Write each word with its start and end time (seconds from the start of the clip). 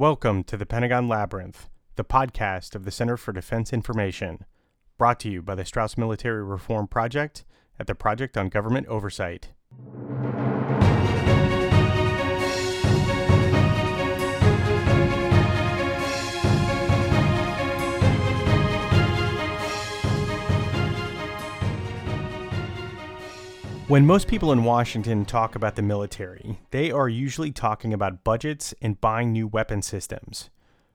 Welcome 0.00 0.44
to 0.44 0.56
the 0.56 0.64
Pentagon 0.64 1.08
Labyrinth, 1.08 1.68
the 1.96 2.04
podcast 2.04 2.74
of 2.74 2.86
the 2.86 2.90
Center 2.90 3.18
for 3.18 3.34
Defense 3.34 3.70
Information, 3.70 4.46
brought 4.96 5.20
to 5.20 5.28
you 5.28 5.42
by 5.42 5.54
the 5.54 5.66
Strauss 5.66 5.98
Military 5.98 6.42
Reform 6.42 6.88
Project 6.88 7.44
at 7.78 7.86
the 7.86 7.94
Project 7.94 8.38
on 8.38 8.48
Government 8.48 8.86
Oversight. 8.86 9.50
When 23.90 24.06
most 24.06 24.28
people 24.28 24.52
in 24.52 24.62
Washington 24.62 25.24
talk 25.24 25.56
about 25.56 25.74
the 25.74 25.82
military, 25.82 26.60
they 26.70 26.92
are 26.92 27.08
usually 27.08 27.50
talking 27.50 27.92
about 27.92 28.22
budgets 28.22 28.72
and 28.80 29.00
buying 29.00 29.32
new 29.32 29.48
weapon 29.48 29.82
systems. 29.82 30.48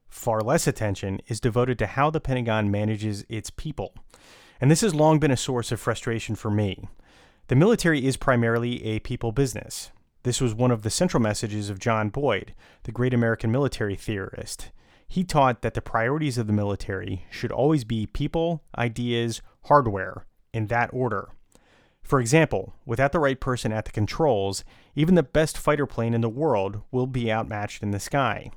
Far 0.08 0.40
less 0.40 0.66
attention 0.66 1.20
is 1.28 1.42
devoted 1.42 1.78
to 1.80 1.88
how 1.88 2.10
the 2.10 2.22
Pentagon 2.22 2.72
manages 2.72 3.26
its 3.28 3.50
people. 3.50 3.94
And 4.62 4.72
this 4.72 4.80
has 4.80 4.96
long 4.96 5.20
been 5.20 5.30
a 5.30 5.36
source 5.36 5.74
of 5.74 5.80
frustration 5.82 6.36
for 6.36 6.50
me. 6.50 6.88
The 7.50 7.58
military 7.58 8.06
is 8.06 8.16
primarily 8.16 8.82
a 8.86 9.00
people 9.00 9.34
business. 9.34 9.92
This 10.24 10.40
was 10.40 10.56
one 10.56 10.72
of 10.72 10.84
the 10.84 10.90
central 10.90 11.22
messages 11.22 11.70
of 11.70 11.80
John 11.80 12.08
Boyd, 12.08 12.54
the 12.84 12.94
great 12.94 13.14
American 13.14 13.52
military 13.52 13.98
theorist. 13.98 14.72
He 15.06 15.26
taught 15.26 15.64
that 15.64 15.74
the 15.74 15.82
priorities 15.82 16.38
of 16.38 16.48
the 16.48 16.54
military 16.54 17.26
should 17.30 17.52
always 17.52 17.84
be 17.84 18.06
people, 18.06 18.64
ideas, 18.78 19.42
hardware, 19.64 20.26
in 20.54 20.68
that 20.68 20.92
order. 20.94 21.28
For 22.06 22.20
example, 22.20 22.76
without 22.86 23.12
the 23.12 23.20
right 23.20 23.40
person 23.40 23.74
at 23.74 23.86
the 23.86 23.92
controls, 23.92 24.64
even 24.96 25.16
the 25.16 25.24
best 25.24 25.58
fighter 25.58 25.88
plane 25.88 26.14
in 26.14 26.22
the 26.22 26.30
world 26.30 26.84
will 26.92 27.08
be 27.08 27.32
outmatched 27.32 27.82
in 27.82 27.90
the 27.90 28.00
sky. 28.00 28.52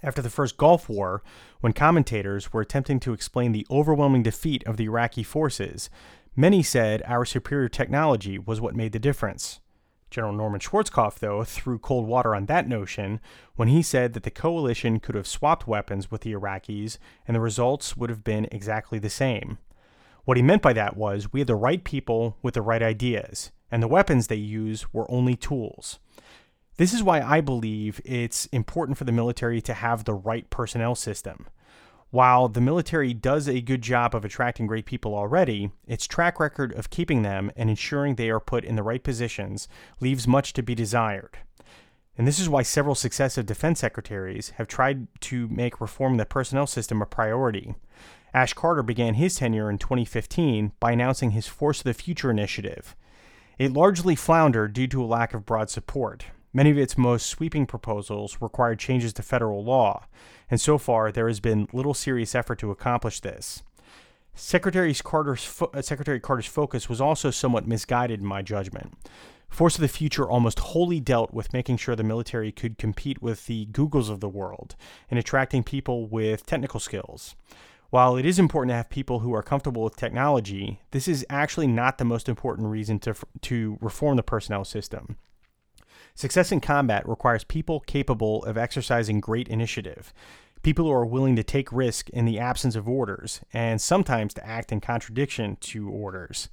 After 0.00 0.22
the 0.22 0.30
first 0.30 0.56
Gulf 0.56 0.88
War, 0.88 1.24
when 1.60 1.72
commentators 1.72 2.52
were 2.52 2.60
attempting 2.60 3.00
to 3.00 3.12
explain 3.12 3.50
the 3.50 3.66
overwhelming 3.68 4.22
defeat 4.22 4.64
of 4.64 4.76
the 4.76 4.84
Iraqi 4.84 5.24
forces, 5.24 5.90
many 6.36 6.62
said 6.62 7.02
our 7.04 7.24
superior 7.24 7.68
technology 7.68 8.38
was 8.38 8.60
what 8.60 8.76
made 8.76 8.92
the 8.92 9.00
difference. 9.00 9.58
General 10.08 10.34
Norman 10.34 10.60
Schwarzkopf, 10.60 11.18
though, 11.18 11.42
threw 11.42 11.80
cold 11.80 12.06
water 12.06 12.32
on 12.32 12.46
that 12.46 12.68
notion 12.68 13.18
when 13.56 13.68
he 13.68 13.82
said 13.82 14.12
that 14.12 14.22
the 14.22 14.30
coalition 14.30 15.00
could 15.00 15.16
have 15.16 15.26
swapped 15.26 15.66
weapons 15.66 16.12
with 16.12 16.20
the 16.20 16.32
Iraqis 16.32 16.98
and 17.26 17.34
the 17.34 17.40
results 17.40 17.96
would 17.96 18.10
have 18.10 18.22
been 18.22 18.46
exactly 18.52 19.00
the 19.00 19.10
same. 19.10 19.58
What 20.24 20.36
he 20.36 20.42
meant 20.42 20.62
by 20.62 20.72
that 20.74 20.96
was 20.96 21.32
we 21.32 21.40
had 21.40 21.46
the 21.48 21.54
right 21.54 21.82
people 21.82 22.36
with 22.42 22.54
the 22.54 22.62
right 22.62 22.82
ideas, 22.82 23.50
and 23.70 23.82
the 23.82 23.88
weapons 23.88 24.26
they 24.26 24.36
use 24.36 24.92
were 24.92 25.10
only 25.10 25.34
tools. 25.34 25.98
This 26.76 26.94
is 26.94 27.02
why 27.02 27.20
I 27.20 27.40
believe 27.40 28.00
it's 28.04 28.46
important 28.46 28.98
for 28.98 29.04
the 29.04 29.12
military 29.12 29.60
to 29.62 29.74
have 29.74 30.04
the 30.04 30.14
right 30.14 30.48
personnel 30.48 30.94
system. 30.94 31.46
While 32.10 32.48
the 32.48 32.60
military 32.60 33.14
does 33.14 33.48
a 33.48 33.62
good 33.62 33.82
job 33.82 34.14
of 34.14 34.24
attracting 34.24 34.66
great 34.66 34.84
people 34.84 35.14
already, 35.14 35.70
its 35.86 36.06
track 36.06 36.38
record 36.38 36.72
of 36.74 36.90
keeping 36.90 37.22
them 37.22 37.50
and 37.56 37.70
ensuring 37.70 38.14
they 38.14 38.30
are 38.30 38.38
put 38.38 38.64
in 38.64 38.76
the 38.76 38.82
right 38.82 39.02
positions 39.02 39.66
leaves 39.98 40.28
much 40.28 40.52
to 40.52 40.62
be 40.62 40.74
desired. 40.74 41.38
And 42.18 42.28
this 42.28 42.38
is 42.38 42.48
why 42.48 42.62
several 42.62 42.94
successive 42.94 43.46
defense 43.46 43.80
secretaries 43.80 44.50
have 44.56 44.68
tried 44.68 45.08
to 45.20 45.48
make 45.48 45.80
reform 45.80 46.18
the 46.18 46.26
personnel 46.26 46.66
system 46.66 47.00
a 47.00 47.06
priority. 47.06 47.74
Ash 48.34 48.54
Carter 48.54 48.82
began 48.82 49.14
his 49.14 49.34
tenure 49.34 49.68
in 49.68 49.76
2015 49.76 50.72
by 50.80 50.92
announcing 50.92 51.32
his 51.32 51.46
Force 51.46 51.80
of 51.80 51.84
the 51.84 51.94
Future 51.94 52.30
initiative. 52.30 52.96
It 53.58 53.72
largely 53.72 54.16
floundered 54.16 54.72
due 54.72 54.86
to 54.88 55.04
a 55.04 55.06
lack 55.06 55.34
of 55.34 55.44
broad 55.44 55.68
support. 55.68 56.24
Many 56.54 56.70
of 56.70 56.78
its 56.78 56.96
most 56.96 57.26
sweeping 57.26 57.66
proposals 57.66 58.38
required 58.40 58.78
changes 58.78 59.12
to 59.14 59.22
federal 59.22 59.62
law, 59.62 60.06
and 60.50 60.60
so 60.60 60.78
far 60.78 61.12
there 61.12 61.28
has 61.28 61.40
been 61.40 61.68
little 61.72 61.94
serious 61.94 62.34
effort 62.34 62.58
to 62.60 62.70
accomplish 62.70 63.20
this. 63.20 63.62
Secretary 64.34 64.94
Carter's, 64.94 65.44
fo- 65.44 65.70
uh, 65.74 65.82
Secretary 65.82 66.18
Carter's 66.18 66.46
focus 66.46 66.88
was 66.88 67.00
also 67.00 67.30
somewhat 67.30 67.68
misguided 67.68 68.20
in 68.20 68.26
my 68.26 68.40
judgment. 68.40 68.94
Force 69.50 69.74
of 69.74 69.82
the 69.82 69.88
Future 69.88 70.28
almost 70.28 70.58
wholly 70.58 71.00
dealt 71.00 71.34
with 71.34 71.52
making 71.52 71.76
sure 71.76 71.94
the 71.94 72.02
military 72.02 72.50
could 72.50 72.78
compete 72.78 73.20
with 73.20 73.44
the 73.44 73.66
Googles 73.66 74.08
of 74.08 74.20
the 74.20 74.28
world 74.28 74.74
and 75.10 75.18
attracting 75.18 75.62
people 75.62 76.06
with 76.06 76.46
technical 76.46 76.80
skills. 76.80 77.34
While 77.92 78.16
it 78.16 78.24
is 78.24 78.38
important 78.38 78.70
to 78.70 78.76
have 78.76 78.88
people 78.88 79.18
who 79.18 79.34
are 79.34 79.42
comfortable 79.42 79.82
with 79.82 79.96
technology, 79.96 80.80
this 80.92 81.06
is 81.06 81.26
actually 81.28 81.66
not 81.66 81.98
the 81.98 82.06
most 82.06 82.26
important 82.26 82.68
reason 82.68 82.98
to, 83.00 83.14
to 83.42 83.76
reform 83.82 84.16
the 84.16 84.22
personnel 84.22 84.64
system. 84.64 85.18
Success 86.14 86.50
in 86.50 86.62
combat 86.62 87.06
requires 87.06 87.44
people 87.44 87.80
capable 87.80 88.44
of 88.44 88.56
exercising 88.56 89.20
great 89.20 89.46
initiative, 89.46 90.14
people 90.62 90.86
who 90.86 90.90
are 90.90 91.04
willing 91.04 91.36
to 91.36 91.42
take 91.42 91.70
risk 91.70 92.08
in 92.08 92.24
the 92.24 92.38
absence 92.38 92.76
of 92.76 92.88
orders, 92.88 93.42
and 93.52 93.78
sometimes 93.78 94.32
to 94.32 94.46
act 94.46 94.72
in 94.72 94.80
contradiction 94.80 95.58
to 95.60 95.90
orders. 95.90 96.48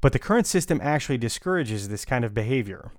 But 0.00 0.14
the 0.14 0.18
current 0.18 0.46
system 0.46 0.80
actually 0.82 1.18
discourages 1.18 1.90
this 1.90 2.06
kind 2.06 2.24
of 2.24 2.32
behavior. 2.32 2.90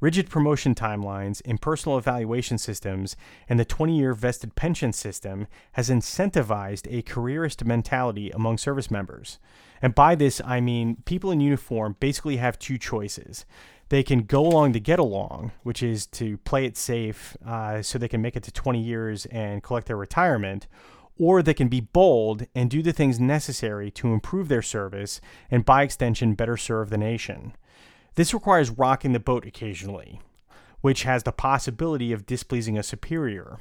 Rigid 0.00 0.30
promotion 0.30 0.74
timelines, 0.74 1.42
impersonal 1.44 1.98
evaluation 1.98 2.56
systems, 2.56 3.16
and 3.48 3.60
the 3.60 3.66
20 3.66 3.98
year 3.98 4.14
vested 4.14 4.56
pension 4.56 4.94
system 4.94 5.46
has 5.72 5.90
incentivized 5.90 6.86
a 6.90 7.02
careerist 7.02 7.64
mentality 7.66 8.30
among 8.30 8.56
service 8.56 8.90
members. 8.90 9.38
And 9.82 9.94
by 9.94 10.14
this, 10.14 10.40
I 10.44 10.60
mean 10.60 10.96
people 11.04 11.30
in 11.30 11.40
uniform 11.40 11.96
basically 12.00 12.38
have 12.38 12.58
two 12.58 12.78
choices. 12.78 13.44
They 13.90 14.02
can 14.02 14.22
go 14.22 14.46
along 14.46 14.72
to 14.72 14.80
get 14.80 14.98
along, 14.98 15.52
which 15.64 15.82
is 15.82 16.06
to 16.06 16.38
play 16.38 16.64
it 16.64 16.78
safe 16.78 17.36
uh, 17.44 17.82
so 17.82 17.98
they 17.98 18.08
can 18.08 18.22
make 18.22 18.36
it 18.36 18.42
to 18.44 18.52
20 18.52 18.80
years 18.80 19.26
and 19.26 19.62
collect 19.62 19.86
their 19.86 19.96
retirement, 19.96 20.66
or 21.18 21.42
they 21.42 21.52
can 21.52 21.68
be 21.68 21.80
bold 21.80 22.46
and 22.54 22.70
do 22.70 22.82
the 22.82 22.92
things 22.92 23.20
necessary 23.20 23.90
to 23.90 24.14
improve 24.14 24.48
their 24.48 24.62
service 24.62 25.20
and, 25.50 25.66
by 25.66 25.82
extension, 25.82 26.34
better 26.34 26.56
serve 26.56 26.88
the 26.88 26.96
nation. 26.96 27.52
This 28.14 28.34
requires 28.34 28.70
rocking 28.70 29.12
the 29.12 29.20
boat 29.20 29.46
occasionally, 29.46 30.20
which 30.80 31.04
has 31.04 31.22
the 31.22 31.32
possibility 31.32 32.12
of 32.12 32.26
displeasing 32.26 32.76
a 32.76 32.82
superior. 32.82 33.58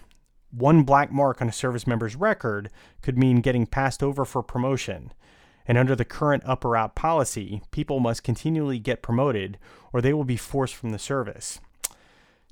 One 0.52 0.84
black 0.84 1.12
mark 1.12 1.42
on 1.42 1.50
a 1.50 1.54
service 1.54 1.86
member's 1.86 2.16
record 2.16 2.72
could 3.02 3.18
mean 3.18 3.42
getting 3.42 3.68
passed 3.68 4.02
over 4.02 4.26
for 4.26 4.42
promotion. 4.42 5.14
And 5.68 5.78
under 5.78 5.96
the 5.96 6.06
current 6.06 6.44
up 6.46 6.66
or 6.66 6.76
out 6.76 6.96
policy, 6.96 7.62
people 7.70 8.00
must 8.00 8.24
continually 8.24 8.80
get 8.80 9.04
promoted 9.04 9.60
or 9.94 10.02
they 10.02 10.14
will 10.14 10.24
be 10.24 10.38
forced 10.38 10.76
from 10.76 10.90
the 10.90 10.98
service. 10.98 11.60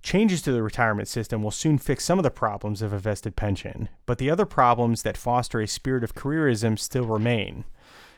Changes 0.04 0.44
to 0.44 0.52
the 0.52 0.62
retirement 0.62 1.08
system 1.08 1.42
will 1.42 1.52
soon 1.52 1.80
fix 1.80 2.06
some 2.06 2.20
of 2.20 2.24
the 2.24 2.30
problems 2.30 2.84
of 2.84 2.94
a 2.94 3.00
vested 3.00 3.36
pension, 3.36 3.90
but 4.06 4.20
the 4.20 4.30
other 4.30 4.46
problems 4.46 5.02
that 5.02 5.18
foster 5.18 5.60
a 5.60 5.68
spirit 5.68 6.04
of 6.04 6.14
careerism 6.14 6.78
still 6.78 7.06
remain. 7.06 7.66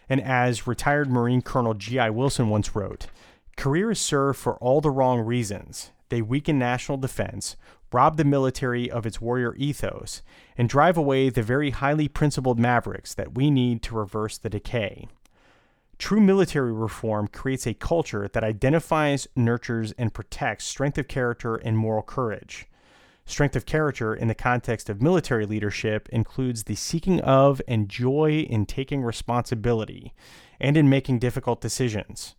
And 0.09 0.21
as 0.21 0.67
retired 0.67 1.09
Marine 1.09 1.41
Colonel 1.41 1.73
G.I. 1.73 2.09
Wilson 2.09 2.49
once 2.49 2.75
wrote, 2.75 3.07
Careers 3.59 3.99
serve 3.99 4.37
for 4.37 4.55
all 4.59 4.79
the 4.79 4.89
wrong 4.89 5.19
reasons. 5.19 5.91
They 6.07 6.21
weaken 6.21 6.57
national 6.57 6.97
defense, 6.97 7.57
rob 7.91 8.15
the 8.15 8.23
military 8.23 8.89
of 8.89 9.05
its 9.05 9.19
warrior 9.19 9.53
ethos, 9.57 10.21
and 10.57 10.69
drive 10.69 10.95
away 10.95 11.29
the 11.29 11.43
very 11.43 11.71
highly 11.71 12.07
principled 12.07 12.57
mavericks 12.57 13.13
that 13.15 13.35
we 13.35 13.51
need 13.51 13.83
to 13.83 13.95
reverse 13.95 14.37
the 14.37 14.49
decay. 14.49 15.09
True 15.97 16.21
military 16.21 16.71
reform 16.71 17.27
creates 17.27 17.67
a 17.67 17.73
culture 17.73 18.29
that 18.31 18.45
identifies, 18.45 19.27
nurtures, 19.35 19.91
and 19.97 20.13
protects 20.13 20.63
strength 20.63 20.97
of 20.97 21.09
character 21.09 21.57
and 21.57 21.77
moral 21.77 22.01
courage. 22.01 22.65
Strength 23.25 23.57
of 23.57 23.65
character 23.65 24.15
in 24.15 24.29
the 24.29 24.35
context 24.35 24.89
of 24.89 25.01
military 25.01 25.45
leadership 25.45 26.07
includes 26.13 26.63
the 26.63 26.75
seeking 26.75 27.19
of 27.19 27.61
and 27.67 27.89
joy 27.89 28.47
in 28.49 28.65
taking 28.65 29.03
responsibility 29.03 30.13
and 30.61 30.77
in 30.77 30.89
making 30.89 31.19
difficult 31.19 31.59
decisions. 31.59 32.37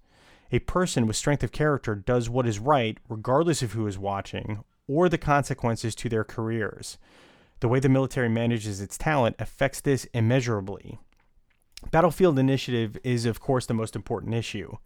A 0.52 0.58
person 0.60 1.06
with 1.06 1.16
strength 1.16 1.44
of 1.44 1.52
character 1.52 1.94
does 1.94 2.28
what 2.28 2.46
is 2.46 2.58
right 2.58 2.98
regardless 3.08 3.62
of 3.62 3.72
who 3.72 3.86
is 3.86 3.98
watching 3.98 4.64
or 4.88 5.08
the 5.08 5.18
consequences 5.18 5.94
to 5.94 6.08
their 6.08 6.24
careers. 6.24 6.98
The 7.60 7.68
way 7.68 7.78
the 7.78 7.88
military 7.88 8.28
manages 8.28 8.80
its 8.80 8.98
talent 8.98 9.36
affects 9.38 9.80
this 9.80 10.06
immeasurably. 10.12 10.98
Battlefield 11.90 12.38
initiative 12.38 12.98
is, 13.04 13.26
of 13.26 13.40
course, 13.40 13.66
the 13.66 13.74
most 13.74 13.94
important 13.94 14.34
issue. 14.34 14.76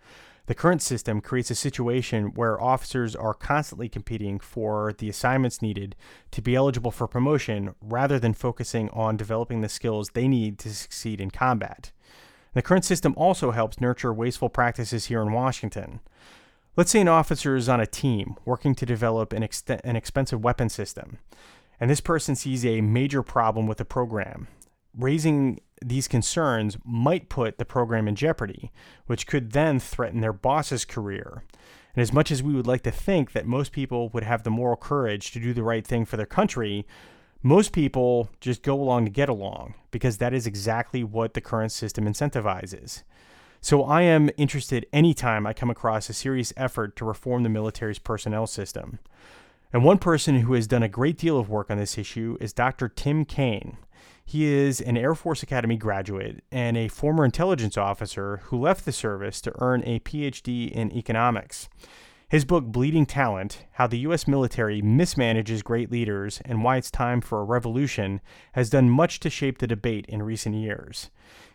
The 0.47 0.55
current 0.55 0.83
system 0.83 1.23
creates 1.23 1.51
a 1.51 1.55
situation 1.55 2.35
where 2.35 2.61
officers 2.61 3.17
are 3.17 3.33
constantly 3.33 3.89
competing 3.89 4.39
for 4.39 4.93
the 4.99 5.09
assignments 5.09 5.63
needed 5.63 5.97
to 6.33 6.43
be 6.43 6.55
eligible 6.55 6.91
for 6.91 7.09
promotion 7.09 7.75
rather 7.81 8.19
than 8.19 8.35
focusing 8.35 8.91
on 8.91 9.17
developing 9.17 9.63
the 9.63 9.71
skills 9.71 10.11
they 10.11 10.29
need 10.29 10.59
to 10.59 10.75
succeed 10.75 11.21
in 11.21 11.31
combat. 11.31 11.93
The 12.55 12.63
current 12.63 12.85
system 12.85 13.15
also 13.17 13.51
helps 13.51 13.81
nurture 13.81 14.13
wasteful 14.13 14.49
practices 14.49 15.07
here 15.07 15.21
in 15.21 15.33
Washington. 15.33 16.01
Let's 16.77 16.91
say 16.91 17.01
an 17.01 17.09
officer 17.09 17.55
is 17.57 17.69
on 17.69 17.81
a 17.81 17.87
team 17.87 18.37
working 18.45 18.75
to 18.77 18.87
develop 18.87 19.33
an, 19.33 19.43
ex- 19.43 19.63
an 19.69 19.97
expensive 19.97 20.43
weapon 20.43 20.69
system, 20.69 21.19
and 21.79 21.91
this 21.91 22.01
person 22.01 22.35
sees 22.35 22.65
a 22.65 22.81
major 22.81 23.23
problem 23.23 23.67
with 23.67 23.79
the 23.79 23.85
program. 23.85 24.49
Raising 24.97 25.61
these 25.85 26.09
concerns 26.09 26.77
might 26.85 27.29
put 27.29 27.59
the 27.59 27.65
program 27.65 28.09
in 28.09 28.15
jeopardy, 28.15 28.73
which 29.07 29.27
could 29.27 29.53
then 29.53 29.79
threaten 29.79 30.21
their 30.21 30.33
boss's 30.33 30.85
career. 30.85 31.45
And 31.95 32.03
as 32.03 32.13
much 32.13 32.31
as 32.31 32.43
we 32.43 32.55
would 32.55 32.67
like 32.67 32.83
to 32.83 32.91
think 32.91 33.33
that 33.33 33.47
most 33.47 33.71
people 33.73 34.09
would 34.11 34.25
have 34.25 34.43
the 34.43 34.51
moral 34.51 34.77
courage 34.77 35.31
to 35.33 35.41
do 35.41 35.53
the 35.53 35.63
right 35.63 35.87
thing 35.87 36.05
for 36.05 36.17
their 36.17 36.27
country, 36.27 36.87
Most 37.47 37.73
people 37.73 38.31
just 38.41 38.63
go 38.63 38.81
along 38.81 39.05
to 39.05 39.11
get 39.11 39.29
along 39.29 39.75
because 39.91 40.17
that 40.17 40.33
is 40.33 40.47
exactly 40.47 41.05
what 41.05 41.35
the 41.35 41.43
current 41.43 41.73
system 41.73 42.07
incentivizes. 42.07 43.03
So 43.61 43.85
I 43.85 44.01
am 44.01 44.31
interested 44.39 44.87
anytime 44.95 45.47
I 45.47 45.53
come 45.53 45.69
across 45.69 46.09
a 46.09 46.15
serious 46.15 46.55
effort 46.57 46.97
to 46.97 47.05
reform 47.05 47.43
the 47.43 47.51
military's 47.51 47.99
personnel 47.99 48.47
system. 48.47 48.99
And 49.75 49.85
one 49.85 49.99
person 49.99 50.41
who 50.41 50.55
has 50.55 50.67
done 50.67 50.83
a 50.83 50.89
great 50.89 51.19
deal 51.19 51.39
of 51.39 51.51
work 51.51 51.71
on 51.71 51.77
this 51.77 51.99
issue 51.99 52.39
is 52.41 52.55
Dr. 52.55 52.89
Tim 52.89 53.27
Kane. 53.27 53.77
He 54.25 54.47
is 54.47 54.81
an 54.81 54.97
Air 54.97 55.15
Force 55.15 55.43
Academy 55.43 55.77
graduate 55.77 56.43
and 56.51 56.79
a 56.79 56.89
former 56.89 57.27
intelligence 57.27 57.77
officer 57.77 58.39
who 58.45 58.59
left 58.59 58.87
the 58.87 58.93
service 58.93 59.43
to 59.43 59.53
earn 59.59 59.83
a 59.85 60.01
PhD 60.01 60.71
in 60.71 60.91
economics. 60.93 61.69
His 62.35 62.45
book, 62.45 62.65
Bleeding 62.65 63.07
Talent 63.07 63.65
How 63.75 63.87
the 63.87 63.99
U.S. 63.99 64.27
Military 64.27 64.83
Mismanages 64.83 65.63
Great 65.63 65.89
Leaders 65.89 66.43
and 66.45 66.65
Why 66.65 66.79
It's 66.79 66.91
Time 66.91 67.21
for 67.21 67.39
a 67.39 67.45
Revolution, 67.45 68.21
has 68.55 68.71
done 68.71 68.91
much 68.91 69.21
to 69.21 69.31
shape 69.31 69.59
the 69.59 69.69
debate 69.69 70.05
in 70.09 70.21
recent 70.21 70.57
years. 70.57 71.13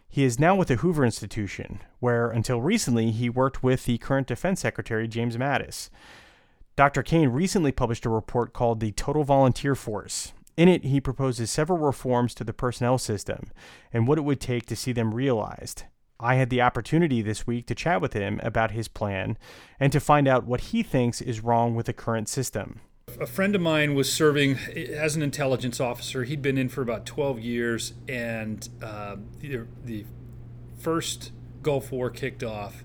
He 0.08 0.24
is 0.24 0.40
now 0.40 0.56
with 0.56 0.70
the 0.70 0.78
Hoover 0.78 1.04
Institution, 1.04 1.82
where 2.00 2.32
until 2.32 2.62
recently 2.62 3.12
he 3.12 3.30
worked 3.30 3.62
with 3.62 3.84
the 3.84 3.98
current 3.98 4.28
Defense 4.28 4.62
Secretary, 4.62 5.06
James 5.06 5.36
Mattis. 5.36 5.90
Dr. 6.78 7.04
Kane 7.04 7.28
recently 7.28 7.74
published 7.74 8.06
a 8.06 8.10
report 8.10 8.54
called 8.54 8.80
The 8.80 8.94
Total 8.94 9.26
Volunteer 9.26 9.76
Force. 9.76 10.32
In 10.56 10.70
it, 10.70 10.86
he 10.86 11.02
proposes 11.02 11.52
several 11.52 11.80
reforms 11.80 12.34
to 12.36 12.46
the 12.46 12.54
personnel 12.54 12.98
system 12.98 13.52
and 13.92 14.08
what 14.08 14.18
it 14.18 14.24
would 14.24 14.40
take 14.40 14.66
to 14.68 14.78
see 14.78 14.94
them 14.94 15.14
realized. 15.14 15.84
I 16.20 16.36
had 16.36 16.50
the 16.50 16.62
opportunity 16.62 17.22
this 17.22 17.48
week 17.48 17.66
to 17.68 17.76
chat 17.76 18.02
with 18.02 18.14
him 18.14 18.42
about 18.44 18.72
his 18.72 18.88
plan 18.90 19.38
and 19.80 19.92
to 19.94 20.00
find 20.00 20.28
out 20.28 20.46
what 20.46 20.62
he 20.62 20.84
thinks 20.84 21.22
is 21.22 21.42
wrong 21.42 21.76
with 21.76 21.86
the 21.86 21.94
current 21.94 22.28
system. 22.28 22.82
A 23.20 23.26
friend 23.26 23.56
of 23.56 23.62
mine 23.62 23.96
was 23.96 24.12
serving 24.12 24.58
as 24.76 25.16
an 25.16 25.22
intelligence 25.22 25.80
officer. 25.80 26.26
He'd 26.26 26.42
been 26.42 26.58
in 26.58 26.70
for 26.70 26.82
about 26.82 27.06
12 27.06 27.40
years, 27.40 27.94
and 28.08 28.68
uh, 28.84 29.16
the, 29.40 29.66
the 29.84 30.06
first 30.78 31.32
Gulf 31.64 31.92
War 31.92 32.10
kicked 32.10 32.44
off, 32.44 32.84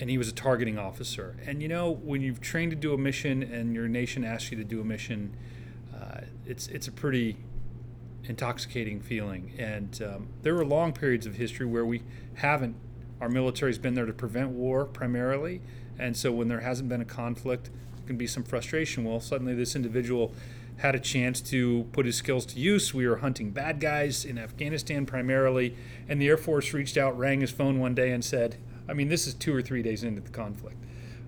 and 0.00 0.10
he 0.10 0.18
was 0.18 0.28
a 0.28 0.32
targeting 0.32 0.78
officer. 0.78 1.36
And 1.46 1.62
you 1.62 1.68
know, 1.68 1.90
when 1.90 2.20
you've 2.20 2.40
trained 2.40 2.72
to 2.72 2.76
do 2.76 2.94
a 2.94 2.98
mission 2.98 3.42
and 3.42 3.74
your 3.74 3.86
nation 3.86 4.24
asks 4.24 4.50
you 4.50 4.56
to 4.56 4.64
do 4.64 4.80
a 4.80 4.84
mission, 4.84 5.36
uh, 5.94 6.22
it's 6.46 6.66
it's 6.68 6.88
a 6.88 6.92
pretty 6.92 7.36
intoxicating 8.24 9.00
feeling. 9.00 9.52
And 9.58 10.00
um, 10.02 10.28
there 10.42 10.54
were 10.54 10.64
long 10.64 10.92
periods 10.92 11.26
of 11.26 11.36
history 11.36 11.66
where 11.66 11.84
we 11.84 12.02
haven't. 12.34 12.76
Our 13.20 13.28
military's 13.28 13.78
been 13.78 13.94
there 13.94 14.06
to 14.06 14.12
prevent 14.12 14.50
war 14.50 14.84
primarily, 14.86 15.60
and 15.98 16.16
so 16.16 16.32
when 16.32 16.48
there 16.48 16.60
hasn't 16.60 16.88
been 16.88 17.02
a 17.02 17.06
conflict, 17.06 17.70
there 17.96 18.06
can 18.06 18.16
be 18.16 18.26
some 18.26 18.44
frustration. 18.44 19.04
Well, 19.04 19.20
suddenly 19.20 19.54
this 19.54 19.76
individual 19.76 20.32
had 20.78 20.94
a 20.94 21.00
chance 21.00 21.42
to 21.42 21.84
put 21.92 22.06
his 22.06 22.16
skills 22.16 22.46
to 22.46 22.58
use. 22.58 22.94
We 22.94 23.06
were 23.06 23.18
hunting 23.18 23.50
bad 23.50 23.80
guys 23.80 24.24
in 24.24 24.38
Afghanistan 24.38 25.04
primarily, 25.04 25.76
and 26.08 26.20
the 26.20 26.28
Air 26.28 26.38
Force 26.38 26.72
reached 26.72 26.96
out, 26.96 27.18
rang 27.18 27.42
his 27.42 27.50
phone 27.50 27.78
one 27.78 27.94
day, 27.94 28.10
and 28.12 28.24
said, 28.24 28.56
I 28.88 28.94
mean, 28.94 29.08
this 29.08 29.26
is 29.26 29.34
two 29.34 29.54
or 29.54 29.60
three 29.60 29.82
days 29.82 30.02
into 30.02 30.22
the 30.22 30.30
conflict. 30.30 30.78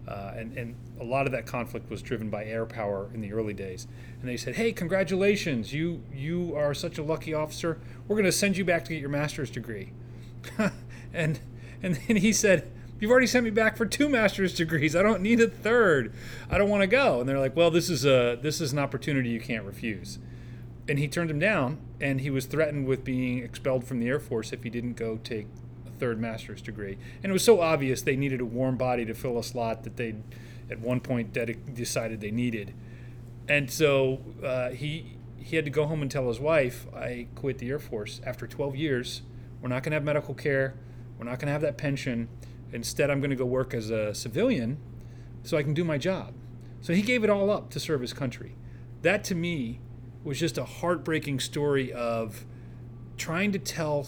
Uh, 0.06 0.32
and, 0.36 0.56
and 0.58 0.74
a 1.00 1.04
lot 1.04 1.26
of 1.26 1.32
that 1.32 1.46
conflict 1.46 1.88
was 1.88 2.02
driven 2.02 2.28
by 2.28 2.44
air 2.44 2.66
power 2.66 3.08
in 3.14 3.20
the 3.20 3.32
early 3.32 3.54
days. 3.54 3.86
And 4.20 4.28
they 4.28 4.36
said, 4.36 4.56
"Hey, 4.56 4.72
congratulations! 4.72 5.72
You 5.72 6.02
you 6.12 6.54
are 6.56 6.74
such 6.74 6.98
a 6.98 7.02
lucky 7.02 7.32
officer. 7.32 7.78
We're 8.08 8.16
going 8.16 8.26
to 8.26 8.32
send 8.32 8.56
you 8.56 8.64
back 8.64 8.84
to 8.84 8.92
get 8.92 9.00
your 9.00 9.10
master's 9.10 9.50
degree." 9.50 9.92
and 11.12 11.38
and 11.82 11.96
then 12.08 12.16
he 12.16 12.32
said, 12.32 12.70
"You've 12.98 13.12
already 13.12 13.28
sent 13.28 13.44
me 13.44 13.50
back 13.50 13.76
for 13.76 13.86
two 13.86 14.08
master's 14.08 14.54
degrees. 14.54 14.96
I 14.96 15.02
don't 15.02 15.22
need 15.22 15.40
a 15.40 15.48
third. 15.48 16.12
I 16.50 16.58
don't 16.58 16.68
want 16.68 16.82
to 16.82 16.88
go." 16.88 17.20
And 17.20 17.28
they're 17.28 17.38
like, 17.38 17.54
"Well, 17.54 17.70
this 17.70 17.88
is 17.88 18.04
a 18.04 18.38
this 18.40 18.60
is 18.60 18.72
an 18.72 18.80
opportunity 18.80 19.30
you 19.30 19.40
can't 19.40 19.64
refuse." 19.64 20.18
And 20.88 20.98
he 20.98 21.06
turned 21.06 21.30
him 21.30 21.38
down, 21.38 21.78
and 22.00 22.20
he 22.20 22.30
was 22.30 22.46
threatened 22.46 22.88
with 22.88 23.04
being 23.04 23.38
expelled 23.38 23.84
from 23.84 24.00
the 24.00 24.08
Air 24.08 24.18
Force 24.18 24.52
if 24.52 24.64
he 24.64 24.70
didn't 24.70 24.94
go 24.94 25.20
take 25.22 25.46
third 26.02 26.20
master's 26.20 26.60
degree. 26.60 26.98
And 27.22 27.30
it 27.30 27.32
was 27.32 27.44
so 27.44 27.60
obvious 27.60 28.02
they 28.02 28.16
needed 28.16 28.40
a 28.40 28.44
warm 28.44 28.76
body 28.76 29.04
to 29.04 29.14
fill 29.14 29.38
a 29.38 29.44
slot 29.44 29.84
that 29.84 29.96
they, 29.96 30.16
at 30.68 30.80
one 30.80 30.98
point, 30.98 31.32
dedic- 31.32 31.76
decided 31.76 32.20
they 32.20 32.32
needed. 32.32 32.74
And 33.48 33.70
so 33.70 34.20
uh, 34.42 34.70
he 34.70 35.16
he 35.36 35.54
had 35.54 35.64
to 35.64 35.70
go 35.70 35.86
home 35.86 36.02
and 36.02 36.10
tell 36.10 36.26
his 36.26 36.40
wife, 36.40 36.88
"I 36.92 37.28
quit 37.36 37.58
the 37.58 37.70
Air 37.70 37.78
Force 37.78 38.20
after 38.26 38.48
12 38.48 38.74
years. 38.74 39.22
We're 39.60 39.68
not 39.68 39.84
going 39.84 39.92
to 39.92 39.96
have 39.96 40.02
medical 40.02 40.34
care. 40.34 40.74
We're 41.18 41.24
not 41.24 41.38
going 41.38 41.46
to 41.46 41.52
have 41.52 41.62
that 41.62 41.78
pension. 41.78 42.28
Instead, 42.72 43.08
I'm 43.08 43.20
going 43.20 43.30
to 43.30 43.36
go 43.36 43.44
work 43.44 43.72
as 43.72 43.90
a 43.90 44.12
civilian, 44.12 44.78
so 45.44 45.56
I 45.56 45.62
can 45.62 45.72
do 45.72 45.84
my 45.84 45.98
job." 45.98 46.34
So 46.80 46.94
he 46.94 47.02
gave 47.02 47.22
it 47.22 47.30
all 47.30 47.48
up 47.48 47.70
to 47.70 47.78
serve 47.78 48.00
his 48.00 48.12
country. 48.12 48.56
That 49.02 49.22
to 49.24 49.36
me 49.36 49.78
was 50.24 50.40
just 50.40 50.58
a 50.58 50.64
heartbreaking 50.64 51.38
story 51.38 51.92
of 51.92 52.44
trying 53.16 53.52
to 53.52 53.60
tell 53.60 54.02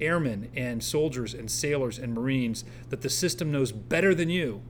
airmen 0.00 0.50
and 0.54 0.82
soldiers 0.82 1.34
and 1.34 1.50
sailors 1.50 1.98
and 1.98 2.14
marines 2.14 2.64
that 2.90 3.02
the 3.02 3.10
system 3.10 3.52
knows 3.52 3.72
better 3.72 4.14
than 4.14 4.28
you 4.28 4.62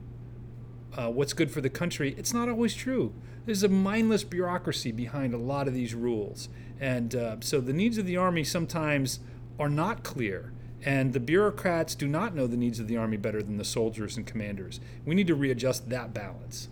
uh, 0.97 1.09
what's 1.09 1.33
good 1.33 1.51
for 1.51 1.61
the 1.61 1.69
country. 1.69 2.15
It's 2.17 2.33
not 2.33 2.49
always 2.49 2.73
true. 2.73 3.13
There's 3.45 3.63
a 3.63 3.69
mindless 3.69 4.23
bureaucracy 4.23 4.91
behind 4.91 5.33
a 5.33 5.37
lot 5.37 5.67
of 5.67 5.73
these 5.73 5.93
rules. 5.93 6.49
And 6.79 7.15
uh, 7.15 7.37
so 7.41 7.61
the 7.61 7.73
needs 7.73 7.97
of 7.97 8.05
the 8.05 8.17
Army 8.17 8.43
sometimes 8.43 9.19
are 9.59 9.69
not 9.69 10.03
clear. 10.03 10.51
And 10.83 11.13
the 11.13 11.19
bureaucrats 11.19 11.95
do 11.95 12.07
not 12.07 12.35
know 12.35 12.47
the 12.47 12.57
needs 12.57 12.79
of 12.79 12.87
the 12.87 12.97
Army 12.97 13.17
better 13.17 13.41
than 13.41 13.57
the 13.57 13.65
soldiers 13.65 14.17
and 14.17 14.25
commanders. 14.25 14.79
We 15.05 15.15
need 15.15 15.27
to 15.27 15.35
readjust 15.35 15.89
that 15.89 16.13
balance. 16.13 16.69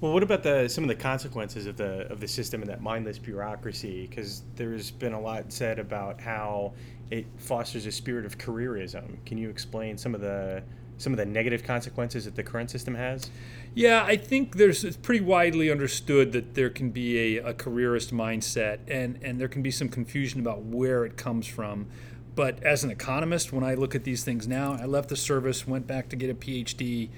Well, 0.00 0.12
what 0.12 0.24
about 0.24 0.42
the 0.42 0.66
some 0.66 0.82
of 0.82 0.88
the 0.88 0.96
consequences 0.96 1.66
of 1.66 1.76
the 1.76 2.10
of 2.10 2.18
the 2.18 2.26
system 2.26 2.60
and 2.60 2.68
that 2.68 2.80
mindless 2.80 3.18
bureaucracy? 3.18 4.08
Because 4.08 4.42
there's 4.56 4.90
been 4.90 5.12
a 5.12 5.20
lot 5.20 5.52
said 5.52 5.78
about 5.78 6.20
how 6.20 6.72
it 7.12 7.26
fosters 7.36 7.84
a 7.84 7.92
spirit 7.92 8.24
of 8.24 8.38
careerism. 8.38 9.22
Can 9.26 9.36
you 9.36 9.50
explain 9.50 9.98
some 9.98 10.14
of 10.14 10.22
the 10.22 10.62
some 10.96 11.12
of 11.12 11.18
the 11.18 11.26
negative 11.26 11.64
consequences 11.64 12.24
that 12.24 12.36
the 12.36 12.42
current 12.42 12.70
system 12.70 12.94
has? 12.94 13.30
Yeah, 13.74 14.04
I 14.04 14.16
think 14.16 14.56
there's 14.56 14.82
it's 14.82 14.96
pretty 14.96 15.22
widely 15.22 15.70
understood 15.70 16.32
that 16.32 16.54
there 16.54 16.70
can 16.70 16.90
be 16.90 17.36
a, 17.36 17.50
a 17.50 17.54
careerist 17.54 18.14
mindset, 18.14 18.78
and 18.88 19.18
and 19.22 19.38
there 19.38 19.48
can 19.48 19.62
be 19.62 19.70
some 19.70 19.90
confusion 19.90 20.40
about 20.40 20.62
where 20.62 21.04
it 21.04 21.18
comes 21.18 21.46
from. 21.46 21.86
But 22.34 22.62
as 22.62 22.82
an 22.82 22.90
economist, 22.90 23.52
when 23.52 23.62
I 23.62 23.74
look 23.74 23.94
at 23.94 24.04
these 24.04 24.24
things 24.24 24.48
now, 24.48 24.78
I 24.80 24.86
left 24.86 25.10
the 25.10 25.16
service, 25.16 25.68
went 25.68 25.86
back 25.86 26.08
to 26.08 26.16
get 26.16 26.30
a 26.30 26.34
PhD, 26.34 27.10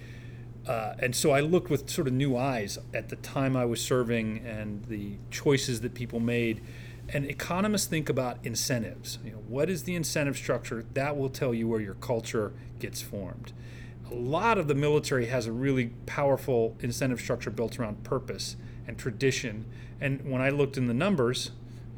uh, 0.66 0.94
and 0.98 1.14
so 1.14 1.30
I 1.30 1.38
looked 1.38 1.70
with 1.70 1.88
sort 1.88 2.08
of 2.08 2.14
new 2.14 2.36
eyes 2.36 2.78
at 2.92 3.10
the 3.10 3.16
time 3.16 3.56
I 3.56 3.64
was 3.64 3.80
serving 3.80 4.44
and 4.44 4.84
the 4.86 5.18
choices 5.30 5.82
that 5.82 5.94
people 5.94 6.18
made. 6.18 6.62
And 7.08 7.26
economists 7.26 7.86
think 7.86 8.08
about 8.08 8.38
incentives. 8.44 9.18
You 9.24 9.32
know, 9.32 9.42
what 9.48 9.70
is 9.70 9.84
the 9.84 9.94
incentive 9.94 10.36
structure? 10.36 10.84
That 10.94 11.16
will 11.16 11.28
tell 11.28 11.54
you 11.54 11.68
where 11.68 11.80
your 11.80 11.94
culture 11.94 12.52
gets 12.78 13.02
formed 13.02 13.52
a 14.10 14.14
lot 14.14 14.58
of 14.58 14.68
the 14.68 14.74
military 14.74 15.26
has 15.26 15.46
a 15.46 15.52
really 15.52 15.86
powerful 16.06 16.76
incentive 16.80 17.20
structure 17.20 17.50
built 17.50 17.78
around 17.78 18.04
purpose 18.04 18.56
and 18.86 18.98
tradition. 18.98 19.64
And 20.00 20.30
when 20.30 20.40
I 20.40 20.50
looked 20.50 20.76
in 20.76 20.86
the 20.86 20.94
numbers, 20.94 21.50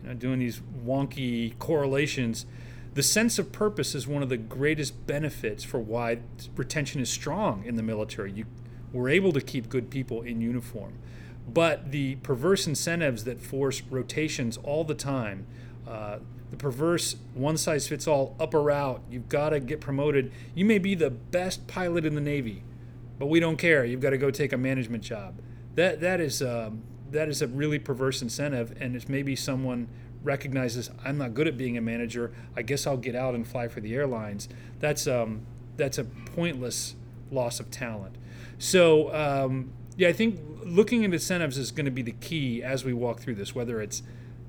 you 0.02 0.08
know, 0.08 0.14
doing 0.14 0.38
these 0.38 0.60
wonky 0.84 1.58
correlations, 1.58 2.46
the 2.94 3.02
sense 3.02 3.38
of 3.38 3.52
purpose 3.52 3.94
is 3.94 4.06
one 4.06 4.22
of 4.22 4.28
the 4.28 4.36
greatest 4.36 5.06
benefits 5.06 5.64
for 5.64 5.78
why 5.78 6.18
retention 6.54 7.00
is 7.00 7.10
strong 7.10 7.64
in 7.64 7.76
the 7.76 7.82
military. 7.82 8.32
You 8.32 8.46
we're 8.92 9.08
able 9.10 9.32
to 9.32 9.40
keep 9.40 9.68
good 9.68 9.90
people 9.90 10.22
in 10.22 10.40
uniform. 10.40 10.94
But 11.48 11.92
the 11.92 12.16
perverse 12.16 12.66
incentives 12.66 13.24
that 13.24 13.40
force 13.40 13.82
rotations 13.82 14.56
all 14.56 14.84
the 14.84 14.94
time, 14.94 15.46
uh, 15.86 16.18
the 16.50 16.56
perverse 16.56 17.16
one 17.34 17.56
size 17.56 17.88
fits 17.88 18.06
all 18.06 18.36
up 18.40 18.54
or 18.54 18.70
out. 18.70 19.02
You've 19.10 19.28
got 19.28 19.50
to 19.50 19.60
get 19.60 19.80
promoted. 19.80 20.32
You 20.54 20.64
may 20.64 20.78
be 20.78 20.94
the 20.94 21.10
best 21.10 21.66
pilot 21.66 22.04
in 22.04 22.14
the 22.14 22.20
Navy, 22.20 22.62
but 23.18 23.26
we 23.26 23.40
don't 23.40 23.56
care. 23.56 23.84
You've 23.84 24.00
got 24.00 24.10
to 24.10 24.18
go 24.18 24.30
take 24.30 24.52
a 24.52 24.56
management 24.56 25.02
job. 25.02 25.40
That 25.74 26.00
that 26.00 26.20
is 26.20 26.42
um, 26.42 26.82
that 27.10 27.28
is 27.28 27.42
a 27.42 27.46
really 27.46 27.78
perverse 27.78 28.22
incentive, 28.22 28.74
and 28.80 28.96
it's 28.96 29.08
maybe 29.08 29.36
someone 29.36 29.88
recognizes 30.22 30.90
I'm 31.04 31.18
not 31.18 31.34
good 31.34 31.46
at 31.46 31.56
being 31.56 31.76
a 31.76 31.80
manager. 31.80 32.32
I 32.56 32.62
guess 32.62 32.86
I'll 32.86 32.96
get 32.96 33.14
out 33.14 33.34
and 33.34 33.46
fly 33.46 33.68
for 33.68 33.80
the 33.80 33.94
airlines. 33.94 34.48
That's 34.80 35.06
um, 35.06 35.46
that's 35.76 35.98
a 35.98 36.04
pointless 36.04 36.94
loss 37.30 37.60
of 37.60 37.70
talent. 37.70 38.16
So 38.58 39.14
um, 39.14 39.72
yeah, 39.96 40.08
I 40.08 40.12
think 40.12 40.40
looking 40.64 41.04
at 41.04 41.12
incentives 41.12 41.58
is 41.58 41.70
going 41.70 41.86
to 41.86 41.90
be 41.90 42.02
the 42.02 42.12
key 42.12 42.62
as 42.62 42.84
we 42.84 42.92
walk 42.92 43.20
through 43.20 43.36
this. 43.36 43.54
Whether 43.54 43.80
it's 43.80 44.02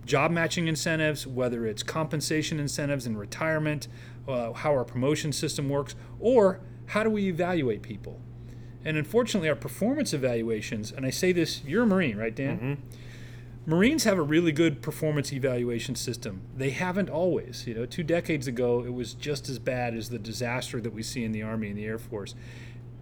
job 0.06 0.32
matching 0.32 0.68
incentives, 0.68 1.28
whether 1.28 1.66
it's 1.66 1.84
compensation 1.84 2.60
incentives 2.60 3.06
in 3.06 3.18
retirement, 3.18 3.88
uh, 4.28 4.54
how 4.54 4.72
our 4.72 4.86
promotion 4.86 5.32
system 5.32 5.70
works, 5.70 5.96
or 6.20 6.60
how 6.88 7.04
do 7.04 7.10
we 7.10 7.28
evaluate 7.28 7.82
people? 7.82 8.20
And 8.84 8.98
unfortunately, 8.98 9.50
our 9.50 9.56
performance 9.56 10.14
evaluations, 10.14 10.92
and 10.92 11.06
I 11.06 11.10
say 11.10 11.32
this, 11.34 11.64
you're 11.66 11.84
a 11.84 11.88
Marine, 11.88 12.18
right, 12.18 12.34
Dan? 12.34 12.58
Mm-hmm. 12.58 13.70
Marines 13.70 14.06
have 14.06 14.18
a 14.18 14.22
really 14.22 14.54
good 14.54 14.82
performance 14.82 15.34
evaluation 15.34 15.94
system. 15.94 16.42
They 16.56 16.70
haven't 16.70 17.10
always. 17.10 17.68
You 17.68 17.74
know, 17.74 17.86
two 17.86 18.04
decades 18.04 18.48
ago, 18.48 18.82
it 18.86 18.94
was 18.94 19.14
just 19.14 19.50
as 19.50 19.60
bad 19.60 19.94
as 19.94 20.08
the 20.08 20.18
disaster 20.18 20.80
that 20.80 20.94
we 20.94 21.04
see 21.04 21.26
in 21.26 21.34
the 21.34 21.44
Army 21.44 21.68
and 21.68 21.78
the 21.78 21.84
Air 21.84 21.98
Force. 21.98 22.34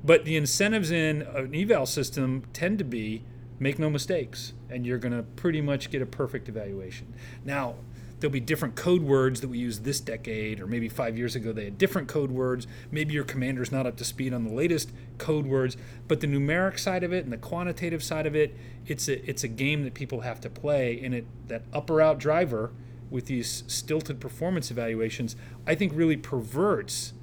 But 0.05 0.23
the 0.23 0.35
incentives 0.35 0.91
in 0.91 1.23
an 1.23 1.55
eval 1.55 1.87
system 1.87 2.43
tend 2.53 2.77
to 2.77 2.83
be 2.83 3.23
make 3.57 3.79
no 3.79 3.89
mistakes, 3.89 4.53
and 4.69 4.85
you're 4.85 4.99
going 4.99 5.15
to 5.15 5.23
pretty 5.23 5.61
much 5.61 5.89
get 5.89 6.01
a 6.01 6.05
perfect 6.05 6.47
evaluation. 6.47 7.13
Now, 7.43 7.75
there'll 8.19 8.31
be 8.31 8.39
different 8.39 8.75
code 8.75 9.01
words 9.01 9.41
that 9.41 9.47
we 9.47 9.57
use 9.57 9.79
this 9.79 9.99
decade, 9.99 10.59
or 10.59 10.67
maybe 10.67 10.89
five 10.89 11.17
years 11.17 11.35
ago 11.35 11.51
they 11.51 11.65
had 11.65 11.77
different 11.77 12.07
code 12.07 12.31
words. 12.31 12.67
Maybe 12.91 13.13
your 13.13 13.23
commander's 13.23 13.71
not 13.71 13.87
up 13.87 13.95
to 13.97 14.03
speed 14.03 14.33
on 14.33 14.43
the 14.43 14.53
latest 14.53 14.91
code 15.17 15.47
words, 15.47 15.75
but 16.07 16.19
the 16.19 16.27
numeric 16.27 16.77
side 16.77 17.03
of 17.03 17.11
it 17.11 17.23
and 17.23 17.33
the 17.33 17.37
quantitative 17.37 18.03
side 18.03 18.27
of 18.27 18.35
it, 18.35 18.55
it's 18.85 19.07
a 19.07 19.27
it's 19.27 19.43
a 19.43 19.47
game 19.47 19.83
that 19.83 19.93
people 19.93 20.21
have 20.21 20.39
to 20.41 20.49
play, 20.49 20.99
and 21.01 21.15
it 21.15 21.25
that 21.47 21.63
upper 21.73 22.01
out 22.01 22.19
driver 22.19 22.71
with 23.09 23.25
these 23.25 23.63
stilted 23.67 24.19
performance 24.19 24.69
evaluations, 24.69 25.35
I 25.65 25.75
think 25.75 25.93
really 25.95 26.17
perverts 26.17 27.13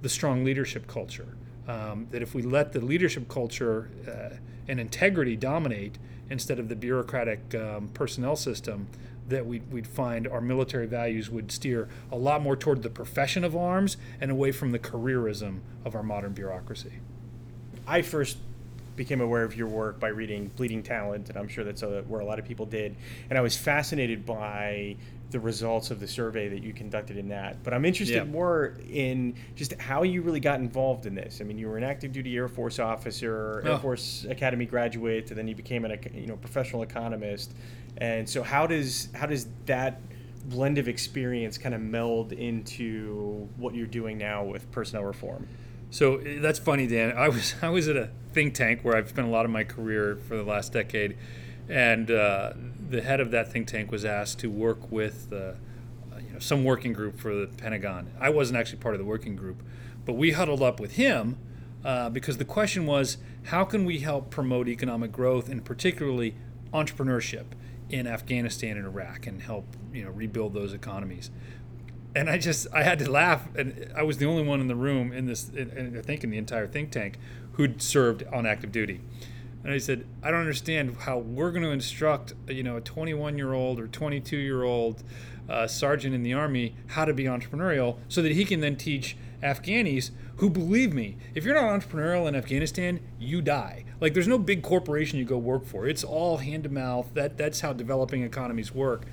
the 0.00 0.08
strong 0.08 0.44
leadership 0.44 0.86
culture. 0.86 1.36
Um, 1.68 2.08
that 2.10 2.22
if 2.22 2.34
we 2.34 2.42
let 2.42 2.72
the 2.72 2.80
leadership 2.80 3.28
culture 3.28 3.88
uh, 4.08 4.36
and 4.66 4.80
integrity 4.80 5.36
dominate 5.36 5.96
instead 6.28 6.58
of 6.58 6.68
the 6.68 6.74
bureaucratic 6.74 7.54
um, 7.54 7.88
personnel 7.94 8.34
system, 8.34 8.88
that 9.28 9.46
we'd, 9.46 9.70
we'd 9.70 9.86
find 9.86 10.26
our 10.26 10.40
military 10.40 10.86
values 10.86 11.30
would 11.30 11.50
steer 11.52 11.88
a 12.10 12.16
lot 12.16 12.42
more 12.42 12.56
toward 12.56 12.82
the 12.82 12.90
profession 12.90 13.44
of 13.44 13.56
arms 13.56 13.96
and 14.20 14.30
away 14.30 14.52
from 14.52 14.72
the 14.72 14.78
careerism 14.78 15.60
of 15.84 15.94
our 15.94 16.02
modern 16.02 16.32
bureaucracy. 16.32 16.94
I 17.86 18.02
first 18.02 18.38
became 18.94 19.20
aware 19.20 19.42
of 19.42 19.56
your 19.56 19.68
work 19.68 19.98
by 19.98 20.08
reading 20.08 20.50
Bleeding 20.56 20.82
Talent, 20.82 21.28
and 21.28 21.38
I'm 21.38 21.48
sure 21.48 21.64
that's 21.64 21.82
a, 21.82 22.02
where 22.02 22.20
a 22.20 22.24
lot 22.24 22.38
of 22.38 22.44
people 22.44 22.66
did. 22.66 22.94
And 23.30 23.38
I 23.38 23.42
was 23.42 23.56
fascinated 23.56 24.26
by 24.26 24.96
the 25.32 25.40
results 25.40 25.90
of 25.90 25.98
the 25.98 26.06
survey 26.06 26.48
that 26.48 26.62
you 26.62 26.72
conducted 26.72 27.16
in 27.16 27.28
that. 27.28 27.62
But 27.64 27.74
I'm 27.74 27.84
interested 27.84 28.16
yeah. 28.16 28.24
more 28.24 28.76
in 28.88 29.34
just 29.56 29.74
how 29.80 30.02
you 30.02 30.22
really 30.22 30.40
got 30.40 30.60
involved 30.60 31.06
in 31.06 31.14
this. 31.14 31.40
I 31.40 31.44
mean, 31.44 31.58
you 31.58 31.68
were 31.68 31.76
an 31.76 31.84
active 31.84 32.12
duty 32.12 32.36
Air 32.36 32.48
Force 32.48 32.78
officer, 32.78 33.62
oh. 33.64 33.72
Air 33.72 33.78
Force 33.78 34.26
Academy 34.28 34.66
graduate, 34.66 35.30
and 35.30 35.38
then 35.38 35.48
you 35.48 35.54
became 35.54 35.84
a 35.84 35.96
you 36.14 36.26
know 36.26 36.36
professional 36.36 36.82
economist. 36.82 37.54
And 37.96 38.28
so, 38.28 38.42
how 38.42 38.66
does 38.66 39.08
how 39.14 39.26
does 39.26 39.48
that 39.66 40.00
blend 40.44 40.78
of 40.78 40.88
experience 40.88 41.56
kind 41.58 41.74
of 41.74 41.80
meld 41.80 42.32
into 42.32 43.48
what 43.56 43.74
you're 43.74 43.86
doing 43.86 44.18
now 44.18 44.44
with 44.44 44.70
personnel 44.70 45.04
reform? 45.04 45.48
So 45.90 46.16
eh, 46.16 46.38
that's 46.40 46.58
funny, 46.58 46.86
Dan. 46.86 47.16
I 47.16 47.28
was 47.28 47.54
I 47.62 47.68
was 47.68 47.88
at 47.88 47.96
a 47.96 48.10
think 48.32 48.54
tank 48.54 48.80
where 48.82 48.96
I've 48.96 49.08
spent 49.08 49.28
a 49.28 49.30
lot 49.30 49.44
of 49.44 49.50
my 49.50 49.64
career 49.64 50.18
for 50.28 50.36
the 50.36 50.42
last 50.42 50.72
decade, 50.72 51.16
and 51.72 52.10
uh, 52.10 52.52
the 52.90 53.00
head 53.00 53.18
of 53.18 53.30
that 53.30 53.50
think 53.50 53.66
tank 53.66 53.90
was 53.90 54.04
asked 54.04 54.38
to 54.40 54.50
work 54.50 54.92
with 54.92 55.32
uh, 55.32 55.52
you 56.20 56.34
know 56.34 56.38
some 56.38 56.64
working 56.64 56.92
group 56.92 57.18
for 57.18 57.34
the 57.34 57.46
Pentagon. 57.46 58.10
I 58.20 58.28
wasn't 58.28 58.58
actually 58.58 58.78
part 58.78 58.94
of 58.94 58.98
the 58.98 59.06
working 59.06 59.36
group, 59.36 59.62
but 60.04 60.12
we 60.12 60.32
huddled 60.32 60.62
up 60.62 60.78
with 60.78 60.96
him 60.96 61.38
uh, 61.82 62.10
because 62.10 62.36
the 62.36 62.44
question 62.44 62.84
was 62.84 63.16
how 63.44 63.64
can 63.64 63.86
we 63.86 64.00
help 64.00 64.28
promote 64.28 64.68
economic 64.68 65.12
growth 65.12 65.48
and 65.48 65.64
particularly 65.64 66.34
entrepreneurship 66.74 67.46
in 67.88 68.06
Afghanistan 68.06 68.76
and 68.76 68.84
Iraq 68.84 69.26
and 69.26 69.40
help 69.40 69.64
you 69.94 70.04
know 70.04 70.10
rebuild 70.10 70.52
those 70.52 70.74
economies 70.74 71.30
and 72.14 72.28
I 72.28 72.36
just 72.36 72.66
I 72.74 72.82
had 72.82 72.98
to 72.98 73.10
laugh, 73.10 73.48
and 73.54 73.90
I 73.96 74.02
was 74.02 74.18
the 74.18 74.26
only 74.26 74.42
one 74.42 74.60
in 74.60 74.68
the 74.68 74.76
room 74.76 75.10
in 75.12 75.24
this, 75.24 75.48
in, 75.48 75.96
I 75.98 76.02
think 76.02 76.22
in 76.22 76.28
the 76.28 76.36
entire 76.36 76.66
think 76.66 76.90
tank, 76.90 77.18
who'd 77.52 77.80
served 77.80 78.22
on 78.30 78.44
active 78.44 78.70
duty. 78.70 79.00
And 79.64 79.72
I 79.72 79.78
said, 79.78 80.06
I 80.22 80.30
don't 80.30 80.40
understand 80.40 80.96
how 81.00 81.18
we're 81.18 81.50
going 81.50 81.62
to 81.62 81.70
instruct, 81.70 82.34
you 82.48 82.62
know, 82.62 82.76
a 82.76 82.80
21 82.80 83.38
year 83.38 83.52
old 83.52 83.78
or 83.78 83.86
22 83.86 84.36
year 84.36 84.62
old 84.64 85.02
uh, 85.48 85.66
sergeant 85.66 86.14
in 86.14 86.22
the 86.22 86.32
army 86.32 86.74
how 86.88 87.04
to 87.04 87.14
be 87.14 87.24
entrepreneurial, 87.24 87.98
so 88.08 88.22
that 88.22 88.32
he 88.32 88.44
can 88.44 88.60
then 88.60 88.76
teach 88.76 89.16
Afghanis 89.42 90.10
who, 90.36 90.50
believe 90.50 90.92
me, 90.92 91.16
if 91.34 91.44
you're 91.44 91.54
not 91.54 91.64
entrepreneurial 91.64 92.26
in 92.26 92.34
Afghanistan, 92.34 93.00
you 93.18 93.40
die. 93.42 93.84
Like, 94.00 94.14
there's 94.14 94.26
no 94.26 94.38
big 94.38 94.62
corporation 94.62 95.18
you 95.18 95.24
go 95.24 95.38
work 95.38 95.64
for. 95.64 95.86
It's 95.86 96.02
all 96.02 96.38
hand 96.38 96.64
to 96.64 96.68
mouth. 96.68 97.10
That 97.14 97.36
that's 97.36 97.60
how 97.60 97.72
developing 97.72 98.22
economies 98.22 98.74
work. 98.74 99.04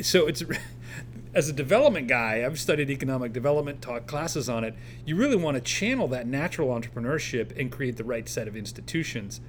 So 0.00 0.26
it's 0.26 0.42
as 1.34 1.48
a 1.48 1.52
development 1.52 2.08
guy, 2.08 2.44
I've 2.44 2.58
studied 2.58 2.90
economic 2.90 3.32
development, 3.32 3.82
taught 3.82 4.06
classes 4.06 4.48
on 4.48 4.64
it. 4.64 4.74
You 5.04 5.16
really 5.16 5.36
want 5.36 5.56
to 5.56 5.60
channel 5.60 6.08
that 6.08 6.26
natural 6.26 6.68
entrepreneurship 6.68 7.56
and 7.58 7.70
create 7.70 7.96
the 7.96 8.04
right 8.04 8.28
set 8.28 8.48
of 8.48 8.56
institutions. 8.56 9.40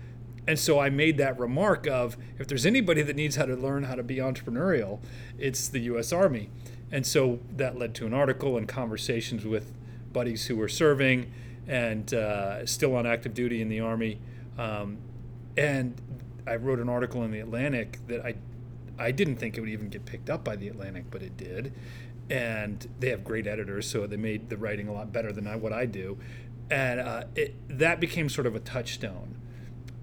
And 0.47 0.57
so 0.57 0.79
I 0.79 0.89
made 0.89 1.17
that 1.17 1.37
remark 1.37 1.87
of 1.87 2.17
if 2.39 2.47
there's 2.47 2.65
anybody 2.65 3.01
that 3.01 3.15
needs 3.15 3.35
how 3.35 3.45
to 3.45 3.55
learn 3.55 3.83
how 3.83 3.95
to 3.95 4.03
be 4.03 4.15
entrepreneurial, 4.15 4.99
it's 5.37 5.67
the 5.67 5.79
US 5.79 6.13
Army. 6.13 6.49
And 6.91 7.05
so 7.05 7.39
that 7.55 7.77
led 7.77 7.93
to 7.95 8.05
an 8.05 8.13
article 8.13 8.57
and 8.57 8.67
conversations 8.67 9.45
with 9.45 9.73
buddies 10.13 10.45
who 10.45 10.55
were 10.55 10.69
serving 10.69 11.31
and 11.67 12.13
uh, 12.13 12.65
still 12.65 12.95
on 12.95 13.05
active 13.05 13.33
duty 13.33 13.61
in 13.61 13.67
the 13.67 13.81
Army. 13.81 14.19
Um, 14.57 14.99
and 15.57 16.01
I 16.47 16.55
wrote 16.55 16.79
an 16.79 16.87
article 16.87 17.23
in 17.23 17.31
the 17.31 17.39
Atlantic 17.39 17.99
that 18.07 18.25
I 18.25 18.35
I 18.99 19.11
didn't 19.11 19.35
think 19.35 19.57
it 19.57 19.61
would 19.61 19.69
even 19.69 19.89
get 19.89 20.05
picked 20.05 20.29
up 20.29 20.43
by 20.43 20.55
the 20.55 20.67
Atlantic, 20.67 21.05
but 21.11 21.21
it 21.21 21.37
did. 21.37 21.73
And 22.29 22.87
they 22.99 23.09
have 23.09 23.23
great 23.23 23.47
editors, 23.47 23.89
so 23.89 24.07
they 24.07 24.17
made 24.17 24.49
the 24.49 24.57
writing 24.57 24.87
a 24.87 24.93
lot 24.93 25.13
better 25.13 25.31
than 25.31 25.47
I, 25.47 25.55
what 25.55 25.71
I 25.71 25.85
do. 25.85 26.17
And 26.69 26.99
uh, 26.99 27.23
it, 27.35 27.55
that 27.69 27.99
became 27.99 28.27
sort 28.27 28.47
of 28.47 28.55
a 28.55 28.59
touchstone. 28.59 29.35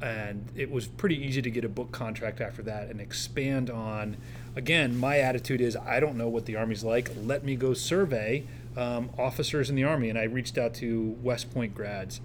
And 0.03 0.49
it 0.55 0.71
was 0.71 0.87
pretty 0.87 1.17
easy 1.17 1.41
to 1.41 1.51
get 1.51 1.65
a 1.65 1.69
book 1.69 1.93
contract 1.93 2.41
after 2.41 2.63
that 2.63 2.89
and 2.89 3.01
expand 3.01 3.71
on. 3.71 4.17
Again, 4.57 4.99
my 4.99 5.19
attitude 5.19 5.61
is 5.61 5.77
I 5.77 6.01
don't 6.01 6.17
know 6.17 6.29
what 6.29 6.47
the 6.47 6.57
Army's 6.57 6.85
like. 6.85 7.11
Let 7.17 7.45
me 7.45 7.57
go 7.57 7.75
survey 7.75 8.45
um, 8.77 9.11
officers 9.19 9.71
in 9.71 9.77
the 9.77 9.85
Army. 9.85 10.11
And 10.11 10.19
I 10.19 10.25
reached 10.25 10.59
out 10.59 10.75
to 10.75 11.17
West 11.23 11.53
Point 11.55 11.75
grads. 11.75 12.21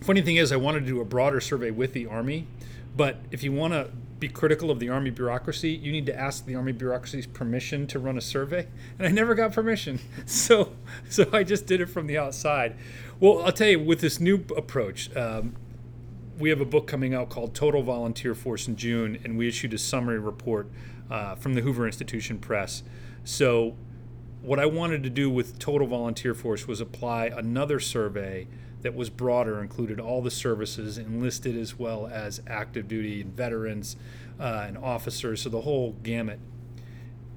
Funny 0.00 0.22
thing 0.22 0.36
is, 0.36 0.52
I 0.52 0.56
wanted 0.56 0.80
to 0.80 0.86
do 0.86 1.00
a 1.00 1.04
broader 1.04 1.40
survey 1.40 1.70
with 1.70 1.92
the 1.92 2.06
Army. 2.06 2.46
But 2.96 3.16
if 3.30 3.42
you 3.42 3.52
want 3.52 3.74
to 3.74 3.90
be 4.18 4.28
critical 4.28 4.70
of 4.70 4.78
the 4.78 4.88
Army 4.88 5.10
bureaucracy, 5.10 5.70
you 5.70 5.92
need 5.92 6.06
to 6.06 6.18
ask 6.18 6.46
the 6.46 6.54
Army 6.54 6.72
bureaucracy's 6.72 7.26
permission 7.26 7.86
to 7.88 7.98
run 7.98 8.16
a 8.16 8.20
survey. 8.20 8.66
And 8.98 9.06
I 9.06 9.10
never 9.10 9.34
got 9.34 9.52
permission. 9.52 9.98
So, 10.26 10.72
so 11.08 11.28
I 11.32 11.42
just 11.44 11.66
did 11.66 11.80
it 11.80 11.86
from 11.86 12.06
the 12.06 12.18
outside. 12.18 12.76
Well, 13.20 13.42
I'll 13.44 13.52
tell 13.52 13.68
you, 13.68 13.80
with 13.80 14.00
this 14.00 14.20
new 14.20 14.44
approach, 14.56 15.14
um, 15.16 15.54
we 16.38 16.50
have 16.50 16.60
a 16.60 16.66
book 16.66 16.86
coming 16.86 17.14
out 17.14 17.30
called 17.30 17.54
Total 17.54 17.82
Volunteer 17.82 18.34
Force 18.34 18.68
in 18.68 18.76
June, 18.76 19.18
and 19.24 19.38
we 19.38 19.48
issued 19.48 19.72
a 19.72 19.78
summary 19.78 20.18
report 20.18 20.68
uh, 21.10 21.34
from 21.34 21.54
the 21.54 21.62
Hoover 21.62 21.86
Institution 21.86 22.38
Press. 22.38 22.82
So, 23.24 23.74
what 24.42 24.60
I 24.60 24.66
wanted 24.66 25.02
to 25.02 25.10
do 25.10 25.30
with 25.30 25.58
Total 25.58 25.86
Volunteer 25.86 26.34
Force 26.34 26.68
was 26.68 26.80
apply 26.80 27.26
another 27.26 27.80
survey 27.80 28.46
that 28.82 28.94
was 28.94 29.10
broader, 29.10 29.60
included 29.60 29.98
all 29.98 30.22
the 30.22 30.30
services, 30.30 30.98
enlisted 30.98 31.56
as 31.56 31.78
well 31.78 32.06
as 32.06 32.40
active 32.46 32.86
duty 32.86 33.20
and 33.22 33.34
veterans 33.34 33.96
uh, 34.38 34.64
and 34.66 34.78
officers, 34.78 35.42
so 35.42 35.48
the 35.48 35.62
whole 35.62 35.92
gamut. 36.02 36.38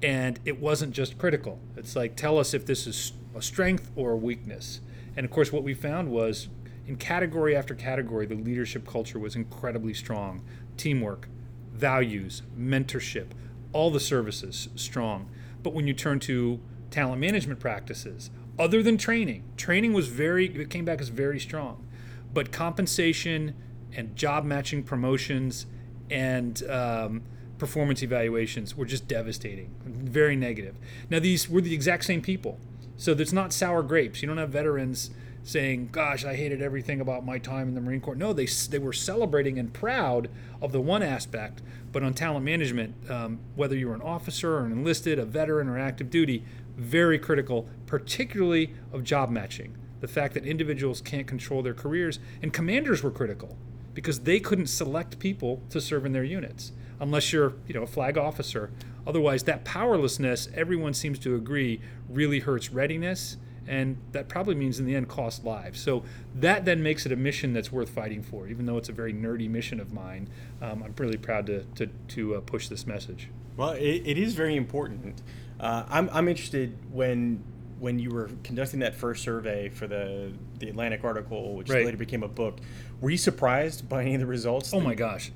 And 0.02 0.38
it 0.44 0.60
wasn't 0.60 0.92
just 0.92 1.18
critical. 1.18 1.58
It's 1.76 1.96
like, 1.96 2.16
tell 2.16 2.38
us 2.38 2.54
if 2.54 2.66
this 2.66 2.86
is 2.86 3.12
a 3.34 3.42
strength 3.42 3.90
or 3.96 4.12
a 4.12 4.16
weakness. 4.16 4.80
And 5.16 5.24
of 5.24 5.32
course, 5.32 5.52
what 5.52 5.62
we 5.62 5.74
found 5.74 6.10
was 6.10 6.48
in 6.90 6.96
category 6.96 7.54
after 7.54 7.72
category, 7.72 8.26
the 8.26 8.34
leadership 8.34 8.84
culture 8.84 9.20
was 9.20 9.36
incredibly 9.36 9.94
strong. 9.94 10.42
Teamwork, 10.76 11.28
values, 11.72 12.42
mentorship, 12.58 13.28
all 13.72 13.92
the 13.92 14.00
services 14.00 14.68
strong. 14.74 15.30
But 15.62 15.72
when 15.72 15.86
you 15.86 15.94
turn 15.94 16.18
to 16.20 16.58
talent 16.90 17.20
management 17.20 17.60
practices, 17.60 18.30
other 18.58 18.82
than 18.82 18.98
training. 18.98 19.44
Training 19.56 19.92
was 19.92 20.08
very, 20.08 20.46
it 20.46 20.68
came 20.68 20.84
back 20.84 21.00
as 21.00 21.10
very 21.10 21.38
strong. 21.38 21.86
But 22.34 22.50
compensation 22.50 23.54
and 23.92 24.16
job 24.16 24.44
matching 24.44 24.82
promotions 24.82 25.66
and 26.10 26.60
um, 26.68 27.22
performance 27.58 28.02
evaluations 28.02 28.76
were 28.76 28.84
just 28.84 29.06
devastating, 29.06 29.76
very 29.84 30.34
negative. 30.34 30.74
Now, 31.08 31.20
these 31.20 31.48
were 31.48 31.60
the 31.60 31.72
exact 31.72 32.04
same 32.04 32.20
people. 32.20 32.58
So 32.96 33.12
it's 33.12 33.32
not 33.32 33.52
sour 33.52 33.84
grapes. 33.84 34.22
You 34.22 34.28
don't 34.28 34.38
have 34.38 34.50
veterans 34.50 35.10
saying, 35.42 35.88
"Gosh, 35.92 36.24
I 36.24 36.34
hated 36.34 36.62
everything 36.62 37.00
about 37.00 37.24
my 37.24 37.38
time 37.38 37.68
in 37.68 37.74
the 37.74 37.80
Marine 37.80 38.00
Corps." 38.00 38.14
No, 38.14 38.32
they 38.32 38.46
they 38.46 38.78
were 38.78 38.92
celebrating 38.92 39.58
and 39.58 39.72
proud 39.72 40.28
of 40.60 40.72
the 40.72 40.80
one 40.80 41.02
aspect, 41.02 41.62
but 41.92 42.02
on 42.02 42.14
talent 42.14 42.44
management, 42.44 42.94
um, 43.10 43.40
whether 43.54 43.76
you're 43.76 43.94
an 43.94 44.02
officer 44.02 44.56
or 44.56 44.66
an 44.66 44.72
enlisted, 44.72 45.18
a 45.18 45.24
veteran 45.24 45.68
or 45.68 45.78
active 45.78 46.10
duty, 46.10 46.44
very 46.76 47.18
critical, 47.18 47.68
particularly 47.86 48.74
of 48.92 49.04
job 49.04 49.30
matching. 49.30 49.76
The 50.00 50.08
fact 50.08 50.34
that 50.34 50.44
individuals 50.46 51.00
can't 51.00 51.26
control 51.26 51.62
their 51.62 51.74
careers, 51.74 52.18
and 52.42 52.52
commanders 52.52 53.02
were 53.02 53.10
critical 53.10 53.56
because 53.92 54.20
they 54.20 54.40
couldn't 54.40 54.68
select 54.68 55.18
people 55.18 55.62
to 55.70 55.80
serve 55.80 56.06
in 56.06 56.12
their 56.12 56.24
units 56.24 56.72
unless 57.00 57.32
you're, 57.32 57.54
you 57.66 57.74
know, 57.74 57.82
a 57.82 57.86
flag 57.86 58.16
officer. 58.16 58.70
Otherwise, 59.06 59.42
that 59.44 59.64
powerlessness, 59.64 60.48
everyone 60.54 60.94
seems 60.94 61.18
to 61.18 61.34
agree, 61.34 61.80
really 62.08 62.40
hurts 62.40 62.70
readiness, 62.70 63.36
and 63.66 63.96
that 64.12 64.28
probably 64.28 64.54
means 64.54 64.78
in 64.78 64.86
the 64.86 64.94
end 64.94 65.08
cost 65.08 65.44
lives. 65.44 65.80
So 65.80 66.04
that 66.34 66.64
then 66.64 66.82
makes 66.82 67.06
it 67.06 67.12
a 67.12 67.16
mission 67.16 67.52
that's 67.52 67.70
worth 67.70 67.90
fighting 67.90 68.22
for, 68.22 68.48
even 68.48 68.66
though 68.66 68.76
it's 68.76 68.88
a 68.88 68.92
very 68.92 69.12
nerdy 69.12 69.48
mission 69.48 69.80
of 69.80 69.92
mine. 69.92 70.28
Um, 70.60 70.82
I'm 70.82 70.94
really 70.96 71.16
proud 71.16 71.46
to 71.46 71.64
to, 71.76 71.86
to 71.86 72.36
uh, 72.36 72.40
push 72.40 72.68
this 72.68 72.86
message. 72.86 73.28
Well, 73.56 73.72
it, 73.72 74.02
it 74.06 74.18
is 74.18 74.34
very 74.34 74.56
important. 74.56 75.22
Uh, 75.58 75.84
I'm, 75.88 76.08
I'm 76.12 76.28
interested 76.28 76.76
when 76.90 77.44
when 77.78 77.98
you 77.98 78.10
were 78.10 78.30
conducting 78.44 78.80
that 78.80 78.94
first 78.94 79.22
survey 79.22 79.68
for 79.68 79.86
the 79.86 80.32
the 80.58 80.68
Atlantic 80.68 81.04
article, 81.04 81.54
which 81.56 81.68
right. 81.68 81.84
later 81.84 81.96
became 81.96 82.22
a 82.22 82.28
book. 82.28 82.58
Were 83.00 83.10
you 83.10 83.16
surprised 83.16 83.88
by 83.88 84.02
any 84.02 84.14
of 84.14 84.20
the 84.20 84.26
results? 84.26 84.72
Oh 84.72 84.80
my 84.80 84.94
gosh, 84.94 85.32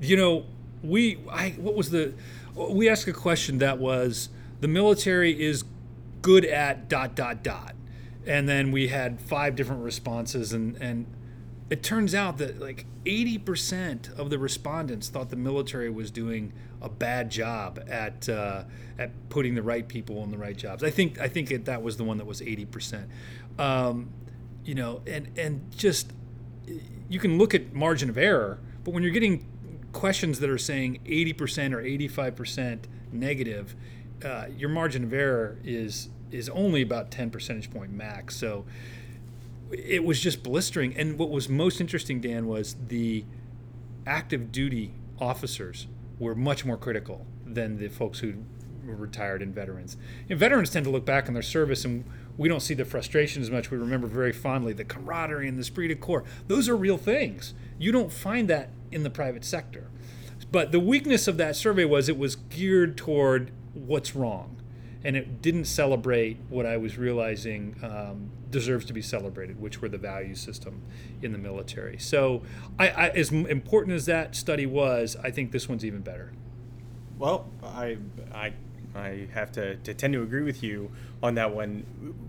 you 0.00 0.16
know, 0.16 0.46
we 0.82 1.18
I 1.30 1.50
what 1.50 1.74
was 1.74 1.90
the 1.90 2.14
we 2.56 2.88
asked 2.88 3.06
a 3.06 3.12
question 3.12 3.58
that 3.58 3.78
was 3.78 4.28
the 4.60 4.68
military 4.68 5.40
is 5.40 5.64
good 6.22 6.44
at 6.44 6.88
dot 6.88 7.14
dot 7.14 7.42
dot, 7.42 7.74
and 8.26 8.48
then 8.48 8.72
we 8.72 8.88
had 8.88 9.20
five 9.20 9.56
different 9.56 9.82
responses, 9.82 10.52
and 10.52 10.76
and 10.76 11.06
it 11.70 11.84
turns 11.84 12.14
out 12.14 12.38
that 12.38 12.60
like 12.60 12.84
80% 13.04 14.18
of 14.18 14.28
the 14.28 14.38
respondents 14.38 15.08
thought 15.08 15.30
the 15.30 15.36
military 15.36 15.88
was 15.88 16.10
doing 16.10 16.52
a 16.82 16.88
bad 16.88 17.30
job 17.30 17.82
at 17.88 18.28
uh, 18.28 18.64
at 18.98 19.12
putting 19.28 19.54
the 19.54 19.62
right 19.62 19.86
people 19.86 20.22
in 20.24 20.30
the 20.30 20.38
right 20.38 20.56
jobs. 20.56 20.82
I 20.82 20.90
think 20.90 21.20
I 21.20 21.28
think 21.28 21.50
it, 21.50 21.64
that 21.66 21.82
was 21.82 21.96
the 21.96 22.04
one 22.04 22.18
that 22.18 22.26
was 22.26 22.40
80%. 22.40 23.06
Um, 23.58 24.10
you 24.64 24.74
know, 24.74 25.02
and 25.06 25.28
and 25.38 25.70
just 25.76 26.12
you 27.08 27.20
can 27.20 27.38
look 27.38 27.54
at 27.54 27.72
margin 27.72 28.10
of 28.10 28.18
error, 28.18 28.60
but 28.84 28.92
when 28.92 29.02
you're 29.02 29.12
getting 29.12 29.46
questions 29.92 30.38
that 30.40 30.50
are 30.50 30.58
saying 30.58 31.00
80% 31.04 31.72
or 31.72 31.82
85% 31.82 32.84
negative, 33.12 33.74
uh, 34.24 34.46
your 34.56 34.68
margin 34.68 35.04
of 35.04 35.12
error 35.12 35.58
is 35.64 36.08
is 36.30 36.48
only 36.50 36.82
about 36.82 37.10
10 37.10 37.30
percentage 37.30 37.70
point 37.70 37.92
max. 37.92 38.36
So 38.36 38.64
it 39.72 40.04
was 40.04 40.20
just 40.20 40.42
blistering. 40.42 40.96
And 40.96 41.18
what 41.18 41.30
was 41.30 41.48
most 41.48 41.80
interesting, 41.80 42.20
Dan, 42.20 42.46
was 42.46 42.76
the 42.88 43.24
active 44.06 44.52
duty 44.52 44.92
officers 45.20 45.86
were 46.18 46.34
much 46.34 46.64
more 46.64 46.76
critical 46.76 47.26
than 47.44 47.78
the 47.78 47.88
folks 47.88 48.20
who 48.20 48.34
were 48.84 48.94
retired 48.94 49.42
and 49.42 49.54
veterans. 49.54 49.96
And 50.28 50.38
veterans 50.38 50.70
tend 50.70 50.84
to 50.84 50.90
look 50.90 51.04
back 51.04 51.28
on 51.28 51.34
their 51.34 51.42
service 51.42 51.84
and 51.84 52.04
we 52.36 52.48
don't 52.48 52.60
see 52.60 52.74
the 52.74 52.84
frustration 52.84 53.42
as 53.42 53.50
much. 53.50 53.70
We 53.70 53.78
remember 53.78 54.06
very 54.06 54.32
fondly 54.32 54.72
the 54.72 54.84
camaraderie 54.84 55.48
and 55.48 55.56
the 55.56 55.62
esprit 55.62 55.88
de 55.88 55.94
corps. 55.94 56.24
Those 56.48 56.68
are 56.68 56.76
real 56.76 56.96
things. 56.96 57.54
You 57.78 57.92
don't 57.92 58.12
find 58.12 58.48
that 58.48 58.70
in 58.90 59.02
the 59.02 59.10
private 59.10 59.44
sector. 59.44 59.88
But 60.50 60.72
the 60.72 60.80
weakness 60.80 61.28
of 61.28 61.36
that 61.36 61.54
survey 61.54 61.84
was 61.84 62.08
it 62.08 62.18
was 62.18 62.36
geared 62.36 62.96
toward 62.96 63.52
what's 63.74 64.14
wrong. 64.14 64.56
And 65.02 65.16
it 65.16 65.40
didn't 65.40 65.64
celebrate 65.64 66.36
what 66.50 66.66
I 66.66 66.76
was 66.76 66.98
realizing 66.98 67.74
um, 67.82 68.30
deserves 68.50 68.84
to 68.86 68.92
be 68.92 69.00
celebrated, 69.00 69.58
which 69.58 69.80
were 69.80 69.88
the 69.88 69.98
value 69.98 70.34
system 70.34 70.82
in 71.22 71.32
the 71.32 71.38
military. 71.38 71.98
So, 71.98 72.42
I, 72.78 72.88
I, 72.88 73.08
as 73.08 73.32
important 73.32 73.94
as 73.94 74.04
that 74.06 74.36
study 74.36 74.66
was, 74.66 75.16
I 75.22 75.30
think 75.30 75.52
this 75.52 75.68
one's 75.70 75.86
even 75.86 76.00
better. 76.02 76.32
Well, 77.18 77.48
I, 77.62 77.96
I, 78.34 78.52
I 78.94 79.28
have 79.32 79.52
to, 79.52 79.76
to 79.76 79.94
tend 79.94 80.12
to 80.14 80.22
agree 80.22 80.42
with 80.42 80.62
you 80.62 80.90
on 81.22 81.34
that 81.36 81.54
one. 81.54 81.84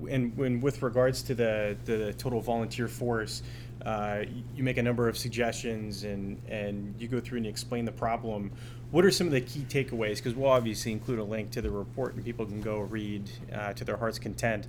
And 0.10 0.36
when 0.38 0.62
with 0.62 0.82
regards 0.82 1.22
to 1.24 1.36
the 1.36 1.78
the 1.86 2.14
total 2.14 2.42
volunteer 2.42 2.88
force, 2.88 3.42
uh, 3.86 4.24
you 4.56 4.64
make 4.64 4.78
a 4.78 4.84
number 4.84 5.08
of 5.08 5.18
suggestions 5.18 6.04
and, 6.04 6.40
and 6.48 6.94
you 7.00 7.08
go 7.08 7.20
through 7.20 7.38
and 7.38 7.46
you 7.46 7.50
explain 7.50 7.86
the 7.86 7.92
problem. 7.92 8.52
What 8.92 9.06
are 9.06 9.12
some 9.12 9.28
of 9.28 9.34
the 9.34 9.42
key 9.42 9.66
takeaways? 9.68 10.18
Because 10.18 10.36
we'll 10.36 10.50
obviously 10.50 10.92
include 10.92 11.20
a 11.20 11.24
link 11.24 11.52
to 11.52 11.62
the 11.62 11.72
report 11.72 12.14
and 12.14 12.24
people 12.24 12.46
can 12.46 12.62
go 12.62 12.80
read 12.80 13.30
uh, 13.54 13.74
to 13.74 13.86
their 13.86 13.98
heart's 13.98 14.20
content. 14.20 14.68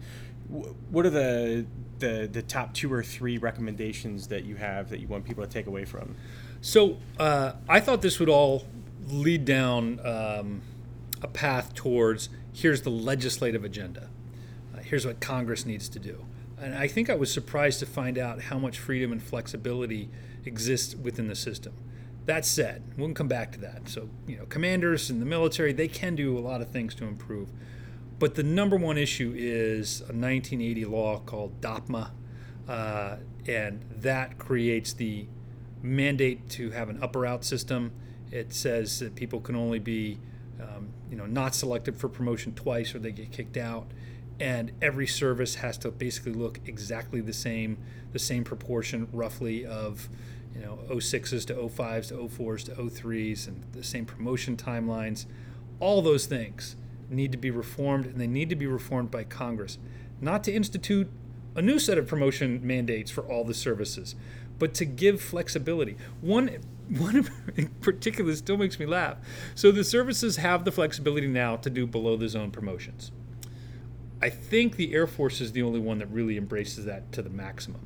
What 0.49 1.07
are 1.07 1.11
the, 1.11 1.67
the 1.99 2.29
the 2.31 2.43
top 2.43 2.75
two 2.75 2.93
or 2.93 3.03
three 3.03 3.39
recommendations 3.39 4.29
that 4.29 4.45
you 4.45 4.57
have 4.57 4.91
that 4.91 5.01
you 5.01 5.09
want 5.09 5.25
people 5.25 5.45
to 5.45 5.51
take 5.51 5.67
away 5.67 5.85
from? 5.85 6.15
So 6.61 6.99
uh, 7.19 7.53
I 7.69 7.81
thought 7.81 8.03
this 8.03 8.21
would 8.21 8.29
all 8.29 8.67
lead 9.09 9.45
down 9.45 9.99
um, 10.05 10.63
a 11.21 11.29
path 11.29 11.75
towards 11.75 12.29
here's 12.53 12.83
the 12.83 12.91
legislative 12.91 13.65
agenda. 13.65 14.09
Uh, 14.75 14.81
here's 14.81 15.07
what 15.07 15.21
Congress 15.21 15.67
needs 15.67 15.89
to 15.89 15.99
do 15.99 16.25
and 16.63 16.77
I 16.77 16.87
think 16.87 17.11
I 17.11 17.17
was 17.17 17.33
surprised 17.33 17.81
to 17.81 17.87
find 17.87 18.17
out 18.17 18.43
how 18.43 18.59
much 18.59 18.79
freedom 18.79 19.11
and 19.11 19.23
flexibility 19.23 20.09
exists 20.45 20.95
within 20.95 21.27
the 21.27 21.35
system. 21.35 21.75
That 22.27 22.45
said, 22.45 22.83
we'll 22.97 23.13
come 23.15 23.29
back 23.29 23.53
to 23.53 23.59
that. 23.61 23.89
So, 23.89 24.09
you 24.27 24.37
know, 24.37 24.47
commanders 24.47 25.11
in 25.11 25.19
the 25.19 25.27
military, 25.27 25.73
they 25.73 25.89
can 25.89 26.15
do 26.15 26.39
a 26.39 26.41
lot 26.41 26.61
of 26.61 26.71
things 26.71 26.95
to 26.97 27.05
improve. 27.05 27.51
But 28.19 28.37
the 28.37 28.45
number 28.45 28.77
one 28.77 28.97
issue 28.97 29.35
is 29.37 30.01
a 30.01 30.15
1980 30.15 30.85
law 30.85 31.19
called 31.19 31.61
DOPMA, 31.61 32.13
uh, 32.69 33.17
and 33.49 33.85
that 33.91 34.39
creates 34.39 34.93
the 34.93 35.27
mandate 35.83 36.49
to 36.51 36.71
have 36.71 36.89
an 36.89 37.03
upper 37.03 37.27
out 37.27 37.45
system. 37.45 37.91
It 38.31 38.53
says 38.53 39.01
that 39.01 39.17
people 39.17 39.41
can 39.41 39.57
only 39.57 39.81
be, 39.81 40.21
um, 40.61 40.91
you 41.11 41.17
know, 41.17 41.27
not 41.27 41.57
selected 41.57 41.97
for 41.97 42.09
promotion 42.09 42.55
twice 42.55 42.95
or 42.95 43.01
they 43.01 43.11
get 43.11 43.33
kicked 43.33 43.57
out 43.57 43.89
and 44.43 44.73
every 44.83 45.07
service 45.07 45.57
has 45.57 45.79
to 45.79 45.91
basically 45.91 46.33
look 46.33 46.59
exactly 46.67 47.21
the 47.21 47.33
same, 47.33 47.79
the 48.13 48.19
same 48.19 48.43
proportion 48.43 49.09
roughly 49.13 49.65
of 49.65 50.09
you 50.55 50.61
know 50.61 50.79
06s 50.89 51.47
to 51.47 51.55
05s 51.55 52.09
to 52.09 52.15
04s 52.15 52.65
to 52.65 52.73
03s 52.73 53.49
and 53.49 53.65
the 53.73 53.83
same 53.83 54.05
promotion 54.05 54.57
timelines. 54.57 55.27
All 55.81 56.03
those 56.03 56.27
things 56.27 56.77
need 57.09 57.33
to 57.33 57.39
be 57.39 57.51
reformed 57.51 58.07
and 58.07 58.21
they 58.21 58.27
need 58.27 58.49
to 58.51 58.57
be 58.57 58.67
reformed 58.67 59.11
by 59.11 59.25
Congress, 59.25 59.79
not 60.21 60.45
to 60.45 60.53
institute 60.53 61.11
a 61.55 61.63
new 61.63 61.79
set 61.79 61.99
of 61.99 62.07
promotion 62.07 62.61
mandates 62.67 63.11
for 63.11 63.23
all 63.23 63.45
the 63.45 63.55
services, 63.55 64.15
but 64.59 64.75
to 64.75 64.85
give 64.85 65.21
flexibility. 65.21 65.97
One 66.21 66.59
one 66.89 67.29
in 67.57 67.69
particular 67.81 68.35
still 68.35 68.57
makes 68.57 68.79
me 68.79 68.87
laugh. 68.87 69.19
So 69.55 69.71
the 69.71 69.85
services 69.85 70.37
have 70.37 70.65
the 70.65 70.73
flexibility 70.73 71.27
now 71.27 71.57
to 71.57 71.71
do 71.71 71.87
below 71.87 72.17
the 72.17 72.29
zone 72.29 72.51
promotions. 72.51 73.13
I 74.21 74.31
think 74.31 74.77
the 74.77 74.95
Air 74.95 75.07
Force 75.07 75.41
is 75.41 75.53
the 75.53 75.63
only 75.63 75.81
one 75.81 75.99
that 75.99 76.07
really 76.07 76.37
embraces 76.37 76.85
that 76.85 77.11
to 77.13 77.23
the 77.23 77.31
maximum. 77.31 77.81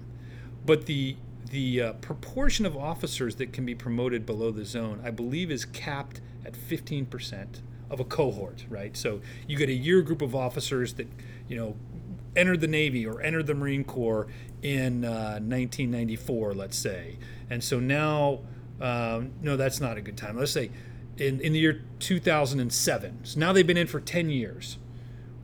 But 0.67 0.87
the 0.87 1.17
the 1.51 1.81
uh, 1.81 1.93
proportion 1.95 2.67
of 2.67 2.77
officers 2.77 3.37
that 3.37 3.53
can 3.53 3.65
be 3.65 3.75
promoted 3.75 4.27
below 4.27 4.51
the 4.51 4.65
zone, 4.65 5.01
I 5.05 5.11
believe, 5.11 5.51
is 5.51 5.65
capped 5.65 6.21
at 6.45 6.55
15% 6.55 7.61
of 7.91 8.01
a 8.01 8.05
cohort, 8.05 8.65
right? 8.69 8.97
So 8.97 9.21
you 9.47 9.57
get 9.57 9.69
a 9.69 9.75
year 9.75 10.03
group 10.03 10.23
of 10.23 10.35
officers 10.35 10.95
that, 10.95 11.09
you 11.49 11.57
know, 11.57 11.77
entered 12.35 12.61
the 12.61 12.69
Navy 12.69 13.07
or 13.07 13.21
entered 13.23 13.47
the 13.47 13.55
Marine 13.55 13.85
Corps 13.85 14.27
in 14.63 15.05
uh, 15.05 15.39
1994, 15.41 16.55
let's 16.55 16.77
say. 16.77 17.19
And 17.49 17.63
so 17.63 17.81
now, 17.81 18.41
um, 18.81 19.33
no, 19.41 19.57
that's 19.57 19.81
not 19.81 19.97
a 19.97 20.01
good 20.01 20.17
time. 20.17 20.37
Let's 20.37 20.53
say 20.53 20.71
in, 21.17 21.41
in 21.41 21.53
the 21.53 21.59
year 21.59 21.85
2007. 21.99 23.25
So 23.25 23.41
now 23.41 23.53
they've 23.53 23.67
been 23.67 23.77
in 23.77 23.87
for 23.87 24.01
10 24.01 24.31
years 24.31 24.79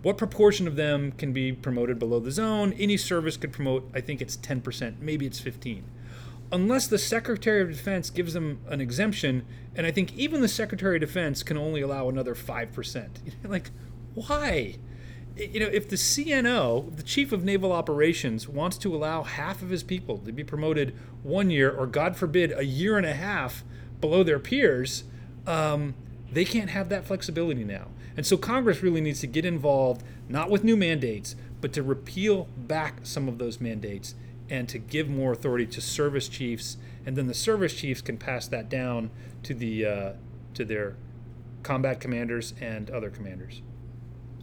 what 0.02 0.18
proportion 0.18 0.66
of 0.66 0.76
them 0.76 1.12
can 1.12 1.32
be 1.32 1.52
promoted 1.52 1.98
below 1.98 2.18
the 2.18 2.32
zone? 2.32 2.72
Any 2.74 2.96
service 2.96 3.36
could 3.36 3.52
promote, 3.52 3.88
I 3.94 4.00
think 4.00 4.20
it's 4.20 4.36
10%, 4.36 5.00
maybe 5.00 5.26
it's 5.26 5.40
15. 5.40 5.84
Unless 6.50 6.88
the 6.88 6.98
Secretary 6.98 7.62
of 7.62 7.70
Defense 7.70 8.10
gives 8.10 8.34
them 8.34 8.60
an 8.68 8.80
exemption, 8.80 9.46
and 9.74 9.86
I 9.86 9.90
think 9.90 10.14
even 10.14 10.40
the 10.42 10.48
Secretary 10.48 10.96
of 10.96 11.00
Defense 11.00 11.42
can 11.42 11.56
only 11.56 11.80
allow 11.80 12.08
another 12.08 12.34
5%. 12.34 13.08
like, 13.44 13.70
why? 14.14 14.76
You 15.36 15.60
know, 15.60 15.68
if 15.68 15.88
the 15.88 15.96
CNO, 15.96 16.94
the 16.94 17.02
Chief 17.02 17.32
of 17.32 17.42
Naval 17.42 17.72
Operations, 17.72 18.48
wants 18.48 18.76
to 18.78 18.94
allow 18.94 19.22
half 19.22 19.62
of 19.62 19.70
his 19.70 19.82
people 19.82 20.18
to 20.18 20.32
be 20.32 20.44
promoted 20.44 20.94
one 21.22 21.48
year, 21.48 21.70
or 21.70 21.86
God 21.86 22.16
forbid, 22.16 22.52
a 22.52 22.64
year 22.64 22.98
and 22.98 23.06
a 23.06 23.14
half 23.14 23.64
below 24.00 24.22
their 24.22 24.38
peers, 24.38 25.04
um, 25.46 25.94
they 26.30 26.44
can't 26.44 26.70
have 26.70 26.88
that 26.90 27.06
flexibility 27.06 27.64
now. 27.64 27.88
And 28.16 28.26
so 28.26 28.36
Congress 28.36 28.82
really 28.82 29.00
needs 29.00 29.20
to 29.20 29.26
get 29.26 29.44
involved, 29.44 30.02
not 30.28 30.50
with 30.50 30.64
new 30.64 30.76
mandates, 30.76 31.34
but 31.60 31.72
to 31.74 31.82
repeal 31.82 32.48
back 32.56 33.00
some 33.02 33.28
of 33.28 33.38
those 33.38 33.60
mandates 33.60 34.14
and 34.50 34.68
to 34.68 34.78
give 34.78 35.08
more 35.08 35.32
authority 35.32 35.66
to 35.66 35.80
service 35.80 36.28
chiefs, 36.28 36.76
and 37.06 37.16
then 37.16 37.26
the 37.26 37.34
service 37.34 37.74
chiefs 37.74 38.02
can 38.02 38.18
pass 38.18 38.46
that 38.48 38.68
down 38.68 39.10
to 39.42 39.54
the 39.54 39.86
uh, 39.86 40.12
to 40.54 40.64
their 40.64 40.96
combat 41.62 42.00
commanders 42.00 42.52
and 42.60 42.90
other 42.90 43.08
commanders. 43.08 43.62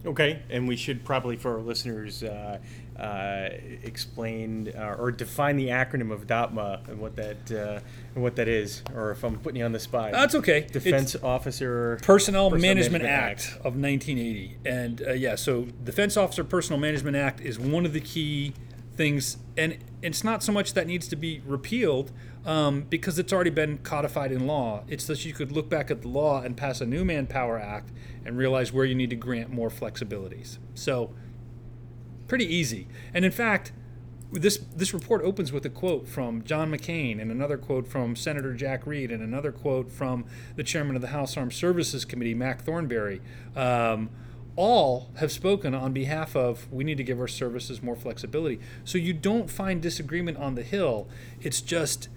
Okay, 0.06 0.42
and 0.50 0.68
we 0.68 0.78
should 0.78 1.04
probably, 1.04 1.36
for 1.36 1.58
our 1.58 1.62
listeners, 1.62 2.24
uh, 2.24 2.60
uh, 3.00 3.50
explain 3.84 4.74
uh, 4.76 4.96
or 5.00 5.12
define 5.12 5.56
the 5.56 5.68
acronym 5.68 6.12
of 6.12 6.28
DOPMA 6.28 6.88
and 6.90 7.00
what 7.00 7.16
that 7.16 7.52
uh, 7.52 7.80
and 8.14 8.24
what 8.24 8.36
that 8.36 8.48
is, 8.48 8.84
or 8.94 9.12
if 9.12 9.24
I'm 9.24 9.40
putting 9.40 9.60
you 9.60 9.66
on 9.66 9.72
the 9.72 9.80
spot. 9.80 10.12
That's 10.12 10.36
okay. 10.36 10.68
Defense 10.70 11.16
it's 11.16 11.24
Officer 11.24 11.98
Personnel, 12.04 12.50
Personnel 12.50 12.74
Management, 12.74 13.04
Management, 13.04 13.06
Act, 13.06 13.48
Act 13.54 13.66
of 13.66 13.76
1980, 13.76 14.58
and 14.66 15.02
uh, 15.02 15.14
yeah, 15.14 15.36
so 15.36 15.68
Defense 15.84 16.18
Officer 16.18 16.44
Personnel 16.44 16.80
Management 16.80 17.16
Act 17.16 17.40
is 17.40 17.58
one 17.58 17.86
of 17.86 17.94
the 17.94 18.02
key 18.02 18.54
things, 18.96 19.38
and 19.56 19.78
it's 20.02 20.26
not 20.26 20.44
so 20.44 20.52
much 20.52 20.74
that 20.74 20.86
needs 20.86 21.08
to 21.08 21.16
be 21.16 21.42
repealed. 21.46 22.12
Um, 22.46 22.84
because 22.90 23.20
it's 23.20 23.34
already 23.34 23.50
been 23.50 23.80
codified 23.80 24.32
in 24.32 24.48
law. 24.48 24.84
It's 24.88 25.06
that 25.08 25.26
you 25.26 25.34
could 25.34 25.52
look 25.52 25.70
back 25.70 25.92
at 25.92 26.04
the 26.04 26.08
law 26.08 26.42
and 26.42 26.56
pass 26.56 26.80
a 26.80 26.86
new 26.86 27.04
Manpower 27.04 27.60
Act 27.60 27.92
and 28.26 28.38
realize 28.38 28.72
where 28.72 28.86
you 28.86 28.96
need 28.96 29.10
to 29.10 29.18
grant 29.18 29.52
more 29.52 29.70
flexibilities. 29.70 30.58
So, 30.74 31.14
pretty 32.30 32.46
easy. 32.46 32.88
And 33.14 33.26
in 33.26 33.32
fact, 33.32 33.74
this 34.32 34.58
this 34.76 34.94
report 34.94 35.24
opens 35.24 35.52
with 35.52 35.66
a 35.66 35.70
quote 35.70 36.08
from 36.08 36.44
John 36.44 36.72
McCain 36.72 37.20
and 37.20 37.32
another 37.32 37.58
quote 37.58 37.88
from 37.88 38.16
Senator 38.16 38.54
Jack 38.54 38.86
Reed 38.86 39.12
and 39.12 39.24
another 39.24 39.52
quote 39.52 39.92
from 39.92 40.26
the 40.56 40.64
chairman 40.64 40.96
of 40.96 41.02
the 41.02 41.10
House 41.10 41.36
Armed 41.36 41.54
Services 41.54 42.06
Committee, 42.06 42.36
Mac 42.36 42.62
Thornberry. 42.62 43.22
Um, 43.56 44.10
all 44.56 45.10
have 45.16 45.32
spoken 45.32 45.74
on 45.74 45.94
behalf 45.94 46.36
of 46.36 46.72
we 46.72 46.84
need 46.84 46.98
to 46.98 47.04
give 47.04 47.20
our 47.20 47.28
services 47.28 47.82
more 47.82 47.96
flexibility. 47.96 48.60
So 48.84 48.98
you 48.98 49.14
don't 49.14 49.50
find 49.50 49.82
disagreement 49.82 50.38
on 50.38 50.56
the 50.56 50.64
Hill. 50.64 51.08
It's 51.42 51.62
just 51.62 52.10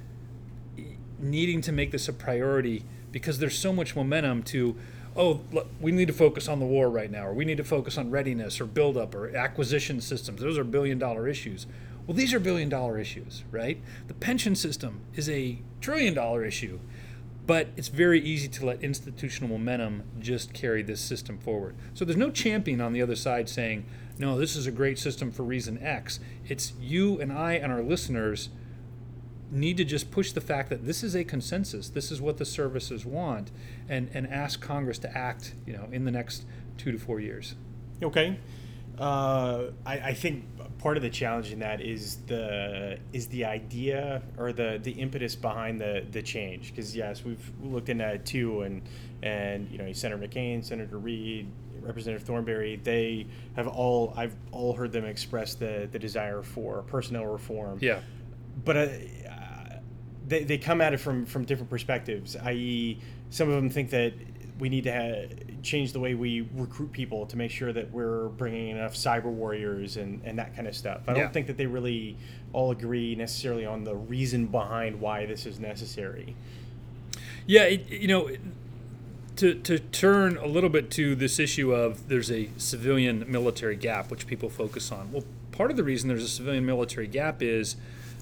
needing 1.18 1.60
to 1.62 1.72
make 1.72 1.92
this 1.92 2.08
a 2.08 2.12
priority 2.12 2.84
because 3.12 3.38
there's 3.38 3.56
so 3.56 3.72
much 3.72 3.94
momentum 3.94 4.42
to 4.42 4.76
oh, 5.16 5.40
we 5.80 5.92
need 5.92 6.08
to 6.08 6.14
focus 6.14 6.48
on 6.48 6.58
the 6.58 6.66
war 6.66 6.88
right 6.90 7.10
now, 7.10 7.26
or 7.26 7.32
we 7.32 7.44
need 7.44 7.58
to 7.58 7.64
focus 7.64 7.98
on 7.98 8.10
readiness 8.10 8.60
or 8.60 8.66
buildup 8.66 9.14
or 9.14 9.34
acquisition 9.36 10.00
systems. 10.00 10.40
Those 10.40 10.58
are 10.58 10.64
billion 10.64 10.98
dollar 10.98 11.28
issues. 11.28 11.66
Well, 12.06 12.16
these 12.16 12.34
are 12.34 12.40
billion 12.40 12.68
dollar 12.68 12.98
issues, 12.98 13.44
right? 13.50 13.80
The 14.08 14.14
pension 14.14 14.56
system 14.56 15.00
is 15.14 15.28
a 15.28 15.58
trillion 15.80 16.14
dollar 16.14 16.44
issue, 16.44 16.80
but 17.46 17.68
it's 17.76 17.88
very 17.88 18.20
easy 18.20 18.48
to 18.48 18.66
let 18.66 18.82
institutional 18.82 19.50
momentum 19.50 20.02
just 20.18 20.52
carry 20.52 20.82
this 20.82 21.00
system 21.00 21.38
forward. 21.38 21.74
So 21.94 22.04
there's 22.04 22.16
no 22.16 22.30
champion 22.30 22.80
on 22.80 22.92
the 22.92 23.02
other 23.02 23.16
side 23.16 23.48
saying, 23.48 23.84
no, 24.18 24.38
this 24.38 24.56
is 24.56 24.66
a 24.66 24.70
great 24.70 24.98
system 24.98 25.30
for 25.30 25.42
reason 25.42 25.82
X. 25.82 26.20
It's 26.46 26.72
you 26.80 27.20
and 27.20 27.32
I 27.32 27.54
and 27.54 27.72
our 27.72 27.82
listeners 27.82 28.48
need 29.52 29.76
to 29.76 29.84
just 29.84 30.10
push 30.10 30.32
the 30.32 30.40
fact 30.40 30.70
that 30.70 30.86
this 30.86 31.02
is 31.04 31.14
a 31.14 31.24
consensus. 31.24 31.88
This 31.88 32.10
is 32.10 32.20
what 32.20 32.38
the 32.38 32.44
services 32.44 33.04
want, 33.06 33.50
and 33.88 34.10
and 34.14 34.26
ask 34.26 34.60
Congress 34.60 34.98
to 35.00 35.16
act. 35.16 35.54
You 35.66 35.74
know, 35.74 35.88
in 35.92 36.04
the 36.04 36.10
next 36.10 36.44
two 36.78 36.92
to 36.92 36.98
four 36.98 37.20
years. 37.20 37.54
Okay. 38.02 38.38
Uh, 38.98 39.70
I, 39.86 39.98
I 39.98 40.14
think 40.14 40.44
part 40.78 40.96
of 40.96 41.02
the 41.02 41.10
challenge 41.10 41.50
in 41.50 41.60
that 41.60 41.80
is 41.80 42.16
the 42.26 42.98
is 43.12 43.26
the 43.28 43.44
idea 43.44 44.22
or 44.36 44.52
the 44.52 44.80
the 44.82 44.92
impetus 44.92 45.34
behind 45.34 45.80
the 45.80 46.04
the 46.10 46.22
change. 46.22 46.70
Because 46.70 46.94
yes, 46.94 47.24
we've 47.24 47.50
looked 47.62 47.88
into 47.88 48.06
it 48.06 48.26
too, 48.26 48.62
and 48.62 48.82
and 49.22 49.70
you 49.70 49.78
know, 49.78 49.90
Senator 49.92 50.26
McCain, 50.26 50.64
Senator 50.64 50.98
Reed, 50.98 51.48
Representative 51.80 52.26
Thornberry, 52.26 52.76
they 52.82 53.26
have 53.56 53.66
all 53.66 54.12
I've 54.16 54.34
all 54.50 54.74
heard 54.74 54.92
them 54.92 55.04
express 55.04 55.54
the 55.54 55.88
the 55.90 55.98
desire 55.98 56.42
for 56.42 56.82
personnel 56.82 57.26
reform. 57.26 57.78
Yeah. 57.80 58.00
But 58.64 58.76
uh, 58.76 58.88
they, 60.26 60.44
they 60.44 60.58
come 60.58 60.80
at 60.80 60.92
it 60.92 60.98
from 60.98 61.26
from 61.26 61.44
different 61.44 61.70
perspectives. 61.70 62.36
I.e., 62.36 63.00
some 63.30 63.48
of 63.48 63.54
them 63.54 63.70
think 63.70 63.90
that 63.90 64.12
we 64.58 64.68
need 64.68 64.84
to 64.84 64.92
ha- 64.92 65.34
change 65.62 65.92
the 65.92 66.00
way 66.00 66.14
we 66.14 66.48
recruit 66.54 66.92
people 66.92 67.26
to 67.26 67.36
make 67.36 67.50
sure 67.50 67.72
that 67.72 67.90
we're 67.90 68.28
bringing 68.28 68.68
enough 68.68 68.94
cyber 68.94 69.24
warriors 69.24 69.96
and, 69.96 70.20
and 70.24 70.38
that 70.38 70.54
kind 70.54 70.68
of 70.68 70.76
stuff. 70.76 71.02
I 71.08 71.14
don't 71.14 71.32
think 71.32 71.46
that 71.48 71.56
they 71.56 71.66
really 71.66 72.16
all 72.52 72.70
agree 72.70 73.14
necessarily 73.14 73.64
on 73.64 73.84
the 73.84 73.96
reason 73.96 74.46
behind 74.46 75.00
why 75.00 75.26
this 75.26 75.46
is 75.46 75.58
necessary. 75.58 76.36
Yeah, 77.46 77.62
it, 77.62 77.88
you 77.88 78.08
know, 78.08 78.30
to, 79.36 79.54
to 79.54 79.78
turn 79.78 80.36
a 80.36 80.46
little 80.46 80.70
bit 80.70 80.90
to 80.92 81.14
this 81.14 81.38
issue 81.38 81.72
of 81.72 82.08
there's 82.08 82.30
a 82.30 82.48
civilian 82.56 83.24
military 83.26 83.76
gap, 83.76 84.10
which 84.10 84.26
people 84.26 84.48
focus 84.48 84.92
on. 84.92 85.10
Well, 85.10 85.24
part 85.50 85.70
of 85.70 85.76
the 85.76 85.84
reason 85.84 86.08
there's 86.08 86.24
a 86.24 86.28
civilian 86.28 86.64
military 86.64 87.06
gap 87.06 87.42
is 87.42 87.76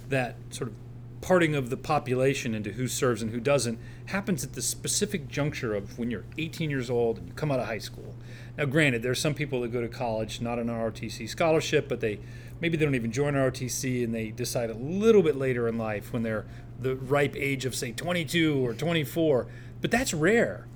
that 0.09 0.37
sort 0.51 0.71
of 0.71 0.77
parting 1.21 1.55
of 1.55 1.69
the 1.69 1.77
population 1.77 2.55
into 2.55 2.73
who 2.73 2.89
serves 2.89 3.21
and 3.21 3.31
who 3.31 3.41
doesn't 3.41 3.79
happens 4.07 4.43
at 4.43 4.55
the 4.55 4.63
specific 4.63 5.29
juncture 5.29 5.75
of 5.75 5.99
when 5.99 6.11
you're 6.11 6.25
18 6.39 6.71
years 6.71 6.89
old 6.89 7.19
and 7.19 7.29
you 7.29 7.35
come 7.35 7.53
out 7.53 7.61
of 7.61 7.67
high 7.67 7.79
school. 7.79 8.15
Now, 8.57 8.65
granted, 8.65 9.03
there 9.03 9.13
are 9.13 9.17
some 9.17 9.35
people 9.35 9.61
that 9.61 9.69
go 9.69 9.81
to 9.81 9.89
college 9.89 10.41
not 10.41 10.59
on 10.59 10.69
an 10.69 10.75
ROTC 10.75 11.29
scholarship, 11.29 11.89
but 11.89 12.01
they 12.01 12.21
maybe 12.61 12.77
they 12.77 12.85
don't 12.85 12.95
even 12.95 13.13
join 13.13 13.35
ROTC 13.35 14.05
and 14.05 14.15
they 14.15 14.31
decide 14.31 14.71
a 14.71 14.75
little 14.75 15.23
bit 15.23 15.37
later 15.37 15.69
in 15.69 15.79
life 15.79 16.13
when 16.13 16.23
they're 16.23 16.47
the 16.79 16.97
ripe 16.97 17.37
age 17.37 17.65
of 17.67 17.75
say 17.75 17.93
22 17.93 18.67
or 18.67 18.75
24. 18.75 19.47
But 19.81 19.91
that's 19.91 20.15
rare. 20.15 20.67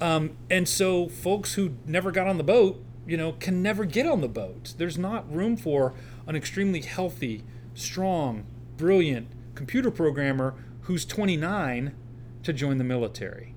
Um, 0.00 0.36
and 0.50 0.68
so 0.68 1.08
folks 1.08 1.54
who 1.54 1.76
never 1.86 2.10
got 2.10 2.26
on 2.26 2.38
the 2.38 2.44
boat, 2.44 2.82
you 3.06 3.16
know, 3.16 3.32
can 3.32 3.62
never 3.62 3.84
get 3.84 4.06
on 4.06 4.20
the 4.20 4.28
boat. 4.28 4.74
There's 4.78 4.98
not 4.98 5.32
room 5.32 5.56
for 5.56 5.94
an 6.26 6.36
extremely 6.36 6.80
healthy, 6.80 7.44
strong, 7.74 8.44
brilliant 8.76 9.28
computer 9.54 9.90
programmer 9.90 10.54
who's 10.82 11.04
29 11.04 11.94
to 12.42 12.52
join 12.52 12.78
the 12.78 12.84
military. 12.84 13.54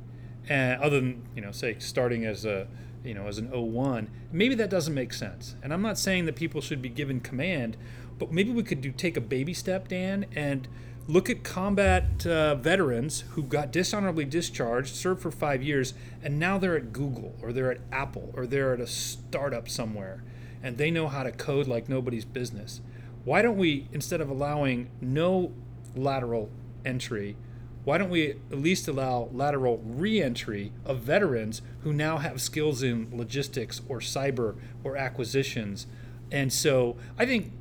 And 0.48 0.82
other 0.82 1.00
than, 1.00 1.28
you 1.36 1.42
know, 1.42 1.52
say 1.52 1.78
starting 1.80 2.26
as 2.26 2.46
a, 2.46 2.68
you 3.04 3.14
know, 3.14 3.28
as 3.28 3.38
an 3.38 3.50
01, 3.52 4.10
maybe 4.32 4.56
that 4.56 4.70
doesn't 4.70 4.94
make 4.94 5.14
sense. 5.14 5.56
And 5.64 5.74
I'm 5.74 5.82
not 5.82 5.98
saying 5.98 6.26
that 6.26 6.36
people 6.36 6.62
should 6.62 6.82
be 6.82 6.90
given 6.90 7.20
command, 7.20 7.78
but 8.18 8.32
maybe 8.32 8.52
we 8.52 8.64
could 8.64 8.82
do 8.82 8.92
take 8.92 9.18
a 9.18 9.22
baby 9.22 9.54
step, 9.54 9.88
Dan, 9.88 10.26
and 10.36 10.68
look 11.08 11.30
at 11.30 11.44
combat 11.44 12.26
uh, 12.26 12.56
veterans 12.56 13.22
who 13.32 13.44
got 13.44 13.72
dishonorably 13.72 14.26
discharged, 14.26 14.96
served 14.96 15.22
for 15.22 15.32
five 15.32 15.62
years, 15.62 15.94
and 16.24 16.40
now 16.40 16.58
they're 16.58 16.78
at 16.78 16.94
Google 16.94 17.36
or 17.42 17.54
they're 17.54 17.72
at 17.72 17.82
Apple 17.92 18.32
or 18.36 18.48
they're 18.48 18.74
at 18.74 18.80
a 18.80 18.88
startup 18.88 19.70
somewhere, 19.70 20.24
and 20.64 20.78
they 20.78 20.90
know 20.90 21.08
how 21.08 21.24
to 21.24 21.32
code 21.32 21.68
like 21.68 21.90
nobody's 21.90 22.26
business. 22.26 22.82
Why 23.24 23.42
don't 23.42 23.58
we, 23.58 23.88
instead 23.92 24.22
of 24.22 24.30
allowing 24.30 24.90
no 25.02 25.52
lateral 25.96 26.50
entry, 26.86 27.36
why 27.84 28.00
don't 28.00 28.10
we 28.10 28.32
at 28.32 28.60
least 28.60 28.88
allow 28.88 29.30
lateral 29.32 29.82
reentry 29.86 30.72
of 30.86 31.00
veterans 31.00 31.62
who 31.82 31.94
now 31.94 32.18
have 32.18 32.42
skills 32.42 32.82
in 32.82 33.10
logistics 33.12 33.82
or 33.88 34.00
cyber 34.00 34.56
or 34.84 34.98
acquisitions? 34.98 35.86
And 36.32 36.52
so 36.52 36.98
I 37.18 37.28
think 37.28 37.52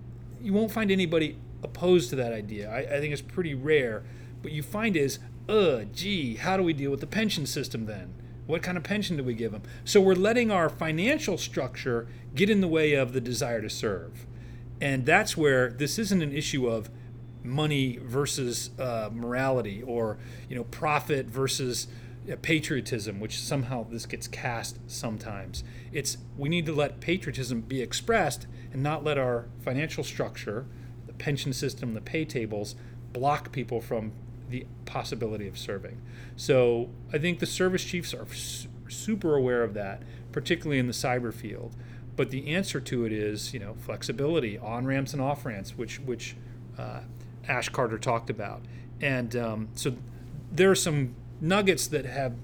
you 0.41 0.55
won't 0.55 0.73
find 0.73 0.91
anybody 0.91 1.39
opposed 1.63 2.11
to 2.11 2.17
that 2.17 2.33
idea. 2.33 2.71
I, 2.71 2.97
I 2.97 3.01
think 3.01 3.13
it's 3.13 3.23
pretty 3.23 3.55
rare. 3.55 4.05
But 4.43 4.53
you 4.53 4.63
find 4.63 4.97
is, 4.97 5.19
uh, 5.49 5.85
gee, 5.93 6.37
how 6.37 6.57
do 6.57 6.63
we 6.63 6.73
deal 6.73 6.91
with 6.91 7.01
the 7.01 7.07
pension 7.07 7.47
system 7.47 7.87
then? 7.87 8.15
What 8.47 8.63
kind 8.63 8.77
of 8.77 8.85
pension 8.85 9.17
do 9.17 9.25
we 9.25 9.35
give 9.35 9.53
them? 9.53 9.63
So 9.85 10.01
we're 10.01 10.15
letting 10.15 10.51
our 10.51 10.69
financial 10.69 11.39
structure 11.39 12.07
get 12.35 12.51
in 12.51 12.61
the 12.61 12.69
way 12.69 12.93
of 12.93 13.13
the 13.13 13.21
desire 13.21 13.63
to 13.63 13.71
serve. 13.71 14.27
And 14.81 15.07
that's 15.07 15.37
where 15.37 15.71
this 15.71 15.99
isn't 15.99 16.21
an 16.23 16.33
issue 16.33 16.67
of 16.67 16.91
money 17.45 17.99
versus 18.03 18.71
uh, 18.79 19.11
morality 19.13 19.83
or 19.83 20.17
you 20.49 20.57
know 20.57 20.65
profit 20.65 21.27
versus 21.27 21.87
patriotism 22.41 23.21
which 23.21 23.39
somehow 23.39 23.85
this 23.85 24.07
gets 24.07 24.27
cast 24.27 24.79
sometimes. 24.91 25.63
It's 25.93 26.17
we 26.39 26.49
need 26.49 26.65
to 26.67 26.73
let 26.73 27.01
patriotism 27.01 27.61
be 27.61 27.83
expressed 27.83 28.47
and 28.73 28.83
not 28.83 29.05
let 29.05 29.19
our 29.19 29.47
financial 29.63 30.03
structure 30.03 30.67
the 31.07 31.13
pension 31.13 31.53
system 31.53 31.93
the 31.93 32.01
pay 32.01 32.25
tables 32.25 32.75
block 33.13 33.53
people 33.53 33.81
from 33.81 34.13
the 34.49 34.67
possibility 34.87 35.47
of 35.47 35.59
serving. 35.59 36.01
So 36.37 36.89
i 37.13 37.19
think 37.19 37.41
the 37.41 37.47
service 37.47 37.85
chiefs 37.85 38.15
are 38.15 38.27
su- 38.33 38.69
super 38.89 39.35
aware 39.35 39.63
of 39.63 39.75
that 39.75 40.03
particularly 40.33 40.81
in 40.81 40.87
the 40.87 40.93
cyber 40.93 41.33
field. 41.33 41.77
But 42.17 42.31
the 42.31 42.55
answer 42.55 42.81
to 42.81 43.05
it 43.05 43.13
is 43.13 43.53
you 43.53 43.61
know 43.61 43.75
flexibility 43.75 44.57
on 44.57 44.87
ramps 44.87 45.13
and 45.13 45.21
off 45.21 45.45
ramps 45.45 45.77
which 45.77 46.01
which 46.01 46.37
uh, 46.79 47.01
Ash 47.49 47.69
Carter 47.69 47.99
talked 47.99 48.31
about. 48.31 48.63
And 49.01 49.35
um, 49.37 49.69
so 49.75 49.95
there 50.51 50.71
are 50.71 50.77
some 50.77 51.15
nuggets 51.41 51.87
that 51.89 52.05
have 52.05 52.35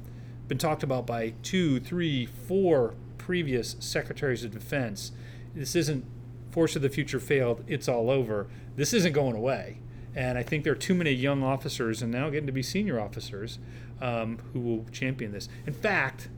been 0.48 0.58
talked 0.58 0.82
about 0.82 1.06
by 1.06 1.34
two, 1.42 1.80
three, 1.80 2.26
four 2.26 2.94
previous 3.18 3.76
secretaries 3.78 4.44
of 4.44 4.50
defense. 4.50 5.12
This 5.54 5.74
isn't 5.76 6.04
Force 6.50 6.74
of 6.74 6.82
the 6.82 6.88
Future 6.88 7.20
failed, 7.20 7.64
it's 7.68 7.88
all 7.88 8.10
over. 8.10 8.48
This 8.76 8.92
isn't 8.92 9.12
going 9.12 9.36
away. 9.36 9.78
And 10.14 10.36
I 10.36 10.42
think 10.42 10.64
there 10.64 10.72
are 10.72 10.76
too 10.76 10.94
many 10.94 11.12
young 11.12 11.44
officers 11.44 12.02
and 12.02 12.10
now 12.10 12.28
getting 12.30 12.46
to 12.46 12.52
be 12.52 12.62
senior 12.62 13.00
officers 13.00 13.60
um, 14.00 14.38
who 14.52 14.60
will 14.60 14.84
champion 14.90 15.30
this. 15.30 15.48
In 15.66 15.72
fact, 15.72 16.28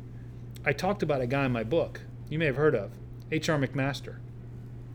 I 0.64 0.72
talked 0.72 1.02
about 1.02 1.22
a 1.22 1.26
guy 1.26 1.46
in 1.46 1.52
my 1.52 1.64
book 1.64 2.02
you 2.28 2.38
may 2.38 2.46
have 2.46 2.56
heard 2.56 2.74
of, 2.74 2.92
H.R. 3.30 3.58
McMaster. 3.58 4.16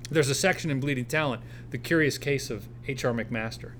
There's 0.09 0.29
a 0.29 0.35
section 0.35 0.71
in 0.71 0.79
Bleeding 0.79 1.05
Talent, 1.05 1.41
The 1.71 1.77
Curious 1.77 2.17
Case 2.17 2.49
of 2.49 2.69
H.R. 2.87 3.11
McMaster, 3.11 3.73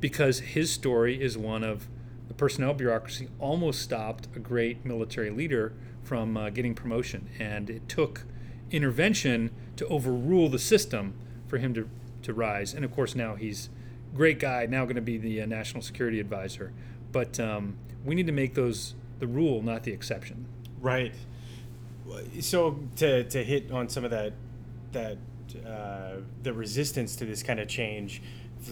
because 0.00 0.38
his 0.38 0.72
story 0.72 1.20
is 1.20 1.36
one 1.36 1.64
of 1.64 1.88
the 2.28 2.34
personnel 2.34 2.72
bureaucracy 2.72 3.28
almost 3.40 3.82
stopped 3.82 4.28
a 4.36 4.38
great 4.38 4.84
military 4.84 5.30
leader 5.30 5.72
from 6.04 6.36
uh, 6.36 6.50
getting 6.50 6.74
promotion. 6.74 7.28
And 7.40 7.68
it 7.68 7.88
took 7.88 8.24
intervention 8.70 9.50
to 9.76 9.86
overrule 9.88 10.48
the 10.48 10.58
system 10.58 11.14
for 11.48 11.58
him 11.58 11.74
to, 11.74 11.88
to 12.22 12.32
rise. 12.32 12.74
And 12.74 12.84
of 12.84 12.92
course, 12.94 13.16
now 13.16 13.34
he's 13.34 13.68
great 14.14 14.38
guy, 14.38 14.66
now 14.66 14.84
going 14.84 14.94
to 14.94 15.02
be 15.02 15.18
the 15.18 15.42
uh, 15.42 15.46
national 15.46 15.82
security 15.82 16.20
advisor. 16.20 16.72
But 17.10 17.40
um, 17.40 17.76
we 18.04 18.14
need 18.14 18.26
to 18.26 18.32
make 18.32 18.54
those 18.54 18.94
the 19.18 19.26
rule, 19.26 19.62
not 19.62 19.82
the 19.82 19.92
exception. 19.92 20.46
Right. 20.80 21.14
So 22.40 22.78
to, 22.96 23.24
to 23.24 23.42
hit 23.42 23.72
on 23.72 23.88
some 23.88 24.04
of 24.04 24.12
that 24.12 24.34
that 24.92 25.18
uh, 25.56 26.20
the 26.42 26.52
resistance 26.52 27.16
to 27.16 27.24
this 27.24 27.42
kind 27.42 27.60
of 27.60 27.68
change, 27.68 28.22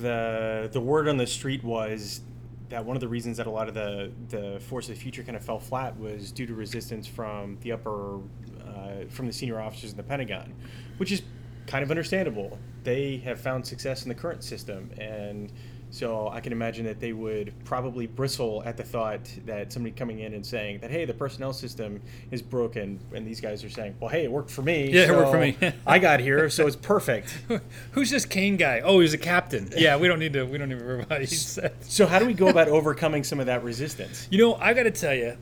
the 0.00 0.68
the 0.72 0.80
word 0.80 1.08
on 1.08 1.16
the 1.16 1.26
street 1.26 1.64
was 1.64 2.20
that 2.68 2.84
one 2.84 2.96
of 2.96 3.00
the 3.00 3.08
reasons 3.08 3.36
that 3.36 3.46
a 3.46 3.50
lot 3.50 3.68
of 3.68 3.74
the 3.74 4.12
the 4.28 4.60
force 4.60 4.88
of 4.88 4.94
the 4.94 5.00
future 5.00 5.22
kind 5.22 5.36
of 5.36 5.44
fell 5.44 5.58
flat 5.58 5.98
was 5.98 6.30
due 6.30 6.46
to 6.46 6.54
resistance 6.54 7.06
from 7.06 7.58
the 7.62 7.72
upper 7.72 8.18
uh, 8.64 9.04
from 9.08 9.26
the 9.26 9.32
senior 9.32 9.60
officers 9.60 9.90
in 9.90 9.96
the 9.96 10.02
Pentagon, 10.02 10.54
which 10.96 11.12
is 11.12 11.22
kind 11.66 11.82
of 11.82 11.90
understandable. 11.90 12.58
They 12.84 13.18
have 13.18 13.40
found 13.40 13.66
success 13.66 14.04
in 14.04 14.08
the 14.08 14.14
current 14.14 14.42
system 14.42 14.90
and 14.98 15.52
so 15.90 16.28
I 16.28 16.40
can 16.40 16.52
imagine 16.52 16.86
that 16.86 17.00
they 17.00 17.12
would 17.12 17.52
probably 17.64 18.06
bristle 18.06 18.62
at 18.64 18.76
the 18.76 18.84
thought 18.84 19.28
that 19.46 19.72
somebody 19.72 19.92
coming 19.92 20.20
in 20.20 20.34
and 20.34 20.46
saying 20.46 20.80
that, 20.80 20.90
hey, 20.90 21.04
the 21.04 21.14
personnel 21.14 21.52
system 21.52 22.00
is 22.30 22.42
broken, 22.42 23.00
and 23.12 23.26
these 23.26 23.40
guys 23.40 23.64
are 23.64 23.70
saying, 23.70 23.96
well, 23.98 24.08
hey, 24.08 24.24
it 24.24 24.30
worked 24.30 24.50
for 24.50 24.62
me. 24.62 24.90
Yeah, 24.90 25.06
so 25.06 25.14
it 25.14 25.16
worked 25.16 25.30
for 25.32 25.64
me. 25.66 25.72
I 25.86 25.98
got 25.98 26.20
here, 26.20 26.48
so 26.48 26.66
it's 26.66 26.76
perfect. 26.76 27.36
Who's 27.92 28.10
this 28.10 28.24
Kane 28.24 28.56
guy? 28.56 28.80
Oh, 28.80 29.00
he's 29.00 29.14
a 29.14 29.18
captain. 29.18 29.68
Yeah, 29.76 29.96
we 29.96 30.06
don't 30.06 30.20
need 30.20 30.32
to. 30.34 30.44
We 30.44 30.58
don't 30.58 30.68
need 30.68 30.78
to 30.78 30.84
remember 30.84 31.12
what 31.12 31.20
he 31.20 31.26
said. 31.26 31.74
So 31.80 32.06
how 32.06 32.20
do 32.20 32.26
we 32.26 32.34
go 32.34 32.48
about 32.48 32.68
overcoming 32.68 33.24
some 33.24 33.40
of 33.40 33.46
that 33.46 33.64
resistance? 33.64 34.28
You 34.30 34.38
know, 34.38 34.54
I 34.54 34.74
got 34.74 34.84
to 34.84 34.92
tell 34.92 35.14
you, 35.14 35.36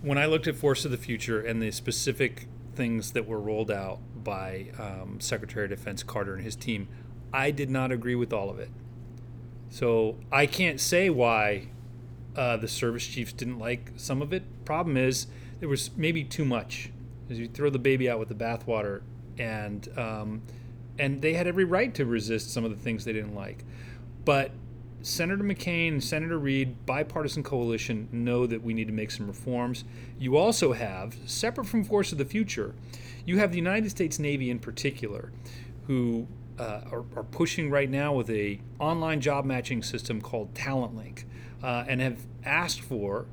when 0.00 0.16
I 0.16 0.24
looked 0.26 0.46
at 0.46 0.56
Force 0.56 0.84
of 0.86 0.90
the 0.90 0.96
Future 0.96 1.40
and 1.40 1.60
the 1.60 1.70
specific 1.70 2.48
things 2.74 3.12
that 3.12 3.26
were 3.26 3.38
rolled 3.38 3.70
out 3.70 3.98
by 4.24 4.68
um, 4.78 5.20
Secretary 5.20 5.64
of 5.64 5.70
Defense 5.70 6.02
Carter 6.02 6.34
and 6.34 6.44
his 6.44 6.56
team, 6.56 6.88
I 7.32 7.50
did 7.50 7.68
not 7.68 7.92
agree 7.92 8.14
with 8.14 8.32
all 8.32 8.48
of 8.48 8.58
it. 8.58 8.70
So 9.72 10.16
I 10.30 10.44
can't 10.44 10.78
say 10.78 11.08
why 11.08 11.68
uh, 12.36 12.58
the 12.58 12.68
service 12.68 13.06
chiefs 13.06 13.32
didn't 13.32 13.58
like 13.58 13.92
some 13.96 14.20
of 14.20 14.30
it. 14.30 14.42
Problem 14.66 14.98
is, 14.98 15.28
there 15.60 15.68
was 15.68 15.90
maybe 15.96 16.24
too 16.24 16.44
much. 16.44 16.90
As 17.30 17.38
you 17.38 17.48
throw 17.48 17.70
the 17.70 17.78
baby 17.78 18.10
out 18.10 18.18
with 18.18 18.28
the 18.28 18.34
bathwater, 18.34 19.00
and 19.38 19.88
um, 19.96 20.42
and 20.98 21.22
they 21.22 21.32
had 21.32 21.46
every 21.46 21.64
right 21.64 21.94
to 21.94 22.04
resist 22.04 22.52
some 22.52 22.66
of 22.66 22.70
the 22.70 22.76
things 22.76 23.06
they 23.06 23.14
didn't 23.14 23.34
like. 23.34 23.64
But 24.26 24.50
Senator 25.00 25.42
McCain 25.42 26.02
Senator 26.02 26.38
Reed, 26.38 26.84
bipartisan 26.84 27.42
coalition, 27.42 28.08
know 28.12 28.46
that 28.46 28.62
we 28.62 28.74
need 28.74 28.88
to 28.88 28.92
make 28.92 29.10
some 29.10 29.26
reforms. 29.26 29.84
You 30.18 30.36
also 30.36 30.74
have, 30.74 31.16
separate 31.24 31.66
from 31.66 31.82
Force 31.82 32.12
of 32.12 32.18
the 32.18 32.26
Future, 32.26 32.74
you 33.24 33.38
have 33.38 33.52
the 33.52 33.56
United 33.56 33.88
States 33.88 34.18
Navy 34.18 34.50
in 34.50 34.58
particular, 34.58 35.32
who 35.86 36.28
uh, 36.62 36.80
are, 36.92 37.04
are, 37.16 37.24
pushing 37.24 37.70
right 37.70 37.90
now 37.90 38.12
with 38.12 38.30
a 38.30 38.60
online 38.78 39.20
job 39.20 39.44
matching 39.44 39.82
system 39.82 40.20
called 40.20 40.54
Talent 40.54 40.94
Link, 40.94 41.26
uh, 41.62 41.84
and 41.88 42.00
have 42.00 42.18
asked 42.44 42.80
for 42.80 43.26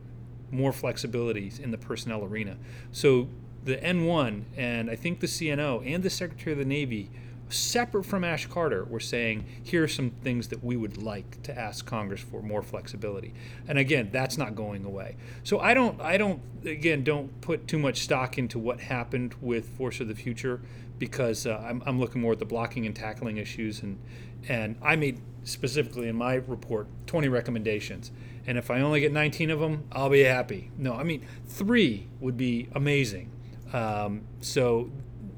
more 0.52 0.72
flexibilities 0.72 1.60
in 1.60 1.70
the 1.70 1.78
personnel 1.78 2.24
arena. 2.24 2.58
So 2.92 3.28
the 3.66 3.78
N1 3.78 4.46
and 4.58 4.90
I 4.90 4.96
think 4.96 5.20
the 5.20 5.28
CNO 5.28 5.86
and 5.86 6.02
the 6.02 6.10
Secretary 6.10 6.54
of 6.54 6.58
the 6.58 6.66
Navy 6.66 7.12
separate 7.50 8.04
from 8.04 8.24
Ash 8.24 8.46
Carter, 8.46 8.84
we're 8.86 9.00
saying 9.00 9.46
here 9.64 9.84
are 9.84 9.88
some 9.88 10.12
things 10.24 10.48
that 10.48 10.64
we 10.64 10.78
would 10.78 11.02
like 11.02 11.42
to 11.44 11.58
ask 11.58 11.86
Congress 11.86 12.22
for 12.22 12.42
more 12.42 12.62
flexibility. 12.62 13.34
And 13.68 13.78
again, 13.78 14.10
that's 14.12 14.38
not 14.38 14.56
going 14.56 14.86
away. 14.86 15.18
So 15.44 15.60
I 15.60 15.74
don't, 15.74 16.00
I 16.00 16.18
don't, 16.18 16.42
again, 16.64 17.04
don't 17.04 17.42
put 17.42 17.68
too 17.68 17.80
much 17.80 18.02
stock 18.02 18.38
into 18.38 18.60
what 18.60 18.80
happened 18.80 19.36
with 19.42 19.70
Force 19.70 20.00
of 20.00 20.08
the 20.08 20.16
Future 20.16 20.62
because 21.00 21.48
uh, 21.48 21.64
I'm, 21.68 21.82
I'm 21.86 22.00
looking 22.00 22.22
more 22.22 22.34
at 22.34 22.40
the 22.40 22.46
blocking 22.46 22.86
and 22.86 22.96
tackling 22.96 23.38
issues. 23.38 23.82
And, 23.82 24.00
and 24.48 24.76
I 24.82 24.96
made 24.96 25.22
specifically 25.44 26.08
in 26.08 26.16
my 26.16 26.36
report 26.36 26.88
20 27.08 27.28
recommendations. 27.30 28.12
And 28.46 28.58
if 28.58 28.70
I 28.70 28.82
only 28.82 29.00
get 29.00 29.12
19 29.12 29.50
of 29.50 29.60
them, 29.60 29.86
I'll 29.92 30.10
be 30.10 30.24
happy. 30.24 30.72
No, 30.78 30.94
I 30.94 31.04
mean, 31.04 31.26
three 31.48 32.08
would 32.20 32.38
be 32.38 32.68
amazing. 32.74 33.32
Um, 33.74 34.22
so 34.42 34.92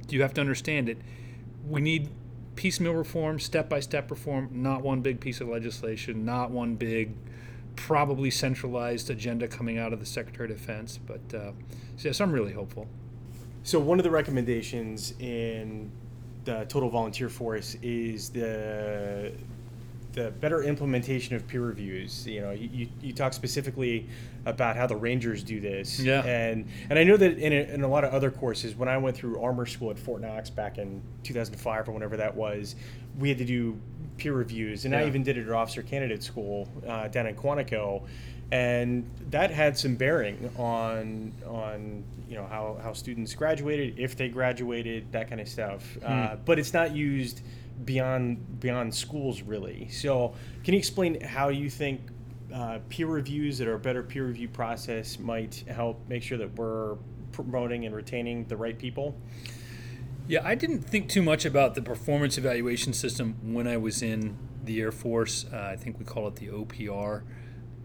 you 0.09 0.21
have 0.21 0.33
to 0.33 0.41
understand 0.41 0.89
it 0.89 0.97
we 1.67 1.81
need 1.81 2.09
piecemeal 2.55 2.93
reform, 2.93 3.39
step 3.39 3.69
by 3.69 3.79
step 3.79 4.11
reform, 4.11 4.49
not 4.51 4.81
one 4.81 5.01
big 5.01 5.19
piece 5.19 5.41
of 5.41 5.47
legislation, 5.47 6.25
not 6.25 6.51
one 6.51 6.75
big, 6.75 7.13
probably 7.75 8.29
centralized 8.29 9.09
agenda 9.09 9.47
coming 9.47 9.77
out 9.77 9.93
of 9.93 9.99
the 9.99 10.05
Secretary 10.05 10.51
of 10.51 10.57
Defense. 10.57 10.97
But 10.97 11.21
uh, 11.33 11.51
so 11.97 12.09
yes, 12.09 12.19
I'm 12.19 12.31
really 12.31 12.53
hopeful. 12.53 12.87
So, 13.63 13.79
one 13.79 13.99
of 13.99 14.03
the 14.03 14.11
recommendations 14.11 15.13
in 15.19 15.91
the 16.45 16.65
total 16.65 16.89
volunteer 16.89 17.29
force 17.29 17.75
is 17.81 18.29
the 18.29 19.33
the 20.13 20.31
better 20.31 20.63
implementation 20.63 21.35
of 21.35 21.47
peer 21.47 21.61
reviews. 21.61 22.27
You 22.27 22.41
know, 22.41 22.51
you, 22.51 22.89
you 23.01 23.13
talk 23.13 23.33
specifically 23.33 24.09
about 24.45 24.75
how 24.75 24.85
the 24.85 24.95
Rangers 24.95 25.43
do 25.43 25.59
this. 25.59 25.99
Yeah. 25.99 26.23
And 26.25 26.67
and 26.89 26.99
I 26.99 27.03
know 27.03 27.17
that 27.17 27.37
in 27.37 27.53
a, 27.53 27.73
in 27.73 27.83
a 27.83 27.87
lot 27.87 28.03
of 28.03 28.13
other 28.13 28.31
courses, 28.31 28.75
when 28.75 28.89
I 28.89 28.97
went 28.97 29.15
through 29.15 29.41
armor 29.41 29.65
school 29.65 29.89
at 29.91 29.99
Fort 29.99 30.21
Knox 30.21 30.49
back 30.49 30.77
in 30.77 31.01
2005 31.23 31.89
or 31.89 31.91
whenever 31.91 32.17
that 32.17 32.35
was, 32.35 32.75
we 33.17 33.29
had 33.29 33.37
to 33.37 33.45
do 33.45 33.79
peer 34.17 34.33
reviews, 34.33 34.85
and 34.85 34.93
yeah. 34.93 35.01
I 35.01 35.07
even 35.07 35.23
did 35.23 35.37
it 35.37 35.47
at 35.47 35.53
officer 35.53 35.81
candidate 35.81 36.23
school 36.23 36.67
uh, 36.87 37.07
down 37.07 37.27
in 37.27 37.35
Quantico. 37.35 38.03
And 38.51 39.09
that 39.29 39.51
had 39.51 39.77
some 39.77 39.95
bearing 39.95 40.51
on 40.57 41.33
on 41.47 42.03
you 42.27 42.35
know 42.35 42.45
how, 42.45 42.77
how 42.81 42.93
students 42.93 43.33
graduated, 43.33 43.99
if 43.99 44.15
they 44.15 44.29
graduated, 44.29 45.11
that 45.11 45.29
kind 45.29 45.41
of 45.41 45.47
stuff. 45.49 45.97
Hmm. 46.05 46.05
Uh, 46.05 46.35
but 46.45 46.59
it's 46.59 46.73
not 46.73 46.95
used 46.95 47.41
beyond 47.85 48.59
beyond 48.59 48.93
schools 48.93 49.41
really. 49.41 49.89
So, 49.89 50.33
can 50.63 50.73
you 50.73 50.77
explain 50.77 51.19
how 51.21 51.49
you 51.49 51.69
think 51.69 52.01
uh, 52.53 52.79
peer 52.89 53.07
reviews 53.07 53.57
that 53.57 53.67
are 53.67 53.75
a 53.75 53.79
better 53.79 54.03
peer 54.03 54.25
review 54.25 54.47
process 54.47 55.19
might 55.19 55.63
help 55.67 56.07
make 56.07 56.23
sure 56.23 56.37
that 56.37 56.53
we're 56.55 56.95
promoting 57.31 57.85
and 57.85 57.95
retaining 57.95 58.45
the 58.45 58.57
right 58.57 58.77
people? 58.77 59.15
Yeah, 60.27 60.41
I 60.43 60.55
didn't 60.55 60.83
think 60.83 61.09
too 61.09 61.21
much 61.21 61.45
about 61.45 61.75
the 61.75 61.81
performance 61.81 62.37
evaluation 62.37 62.93
system 62.93 63.35
when 63.53 63.67
I 63.67 63.77
was 63.77 64.01
in 64.01 64.37
the 64.63 64.79
Air 64.79 64.91
Force. 64.91 65.45
Uh, 65.51 65.57
I 65.57 65.75
think 65.75 65.99
we 65.99 66.05
call 66.05 66.27
it 66.27 66.37
the 66.37 66.47
OPR. 66.47 67.23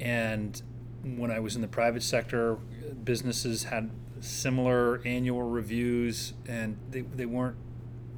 And 0.00 0.60
when 1.02 1.30
I 1.30 1.40
was 1.40 1.56
in 1.56 1.62
the 1.62 1.68
private 1.68 2.02
sector, 2.02 2.58
businesses 3.04 3.64
had 3.64 3.90
similar 4.20 5.00
annual 5.04 5.42
reviews 5.42 6.32
and 6.46 6.78
they, 6.90 7.02
they 7.02 7.26
weren't 7.26 7.56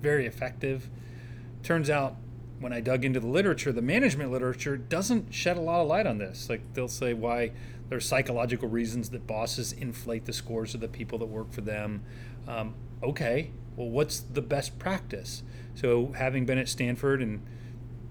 very 0.01 0.27
effective. 0.27 0.88
Turns 1.62 1.91
out 1.91 2.17
when 2.61 2.73
I 2.73 2.81
dug 2.81 3.05
into 3.05 3.21
the 3.21 3.27
literature, 3.27 3.73
the 3.73 3.83
management 3.83 4.33
literature 4.33 4.77
doesn't 4.77 5.33
shed 5.33 5.57
a 5.57 5.61
lot 5.61 5.81
of 5.81 5.88
light 5.88 6.07
on 6.07 6.19
this. 6.19 6.49
Like 6.49 6.75
they'll 6.75 6.88
say 6.88 7.14
why 7.14 7.53
there's 7.88 8.07
psychological 8.07 8.69
reasons 8.69 9.11
that 9.11 9.27
bosses 9.27 9.73
inflate 9.73 10.25
the 10.25 10.33
scores 10.33 10.75
of 10.75 10.81
the 10.81 10.88
people 10.88 11.19
that 11.19 11.27
work 11.27 11.53
for 11.53 11.61
them. 11.61 12.03
Um, 12.47 12.75
okay, 13.03 13.51
well, 13.77 13.88
what's 13.88 14.21
the 14.21 14.43
best 14.43 14.79
practice? 14.79 15.43
So, 15.75 16.12
having 16.17 16.45
been 16.45 16.59
at 16.59 16.69
Stanford 16.69 17.23
and 17.23 17.47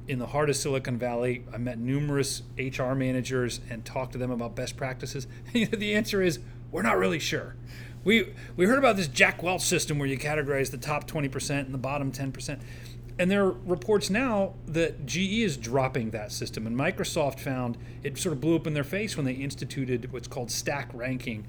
in 0.07 0.19
the 0.19 0.27
heart 0.27 0.49
of 0.49 0.55
Silicon 0.55 0.97
Valley, 0.97 1.43
I 1.53 1.57
met 1.57 1.79
numerous 1.79 2.43
HR 2.57 2.93
managers 2.93 3.59
and 3.69 3.83
talked 3.83 4.13
to 4.13 4.17
them 4.17 4.31
about 4.31 4.55
best 4.55 4.77
practices. 4.77 5.27
the 5.53 5.95
answer 5.95 6.21
is 6.21 6.39
we're 6.71 6.81
not 6.81 6.97
really 6.97 7.19
sure. 7.19 7.55
We 8.03 8.33
we 8.55 8.65
heard 8.65 8.79
about 8.79 8.95
this 8.95 9.07
Jack 9.07 9.43
Welch 9.43 9.61
system 9.61 9.99
where 9.99 10.07
you 10.07 10.17
categorize 10.17 10.71
the 10.71 10.77
top 10.77 11.09
20% 11.09 11.59
and 11.59 11.73
the 11.73 11.77
bottom 11.77 12.11
10% 12.11 12.59
and 13.19 13.31
there 13.31 13.45
are 13.45 13.51
reports 13.51 14.09
now 14.09 14.53
that 14.67 15.05
GE 15.05 15.41
is 15.41 15.57
dropping 15.57 16.11
that 16.11 16.31
system. 16.31 16.67
And 16.67 16.77
Microsoft 16.77 17.39
found 17.39 17.77
it 18.03 18.17
sort 18.17 18.33
of 18.33 18.41
blew 18.41 18.55
up 18.55 18.67
in 18.67 18.73
their 18.73 18.83
face 18.83 19.17
when 19.17 19.25
they 19.25 19.33
instituted 19.33 20.11
what's 20.11 20.27
called 20.27 20.51
stack 20.51 20.89
ranking. 20.93 21.47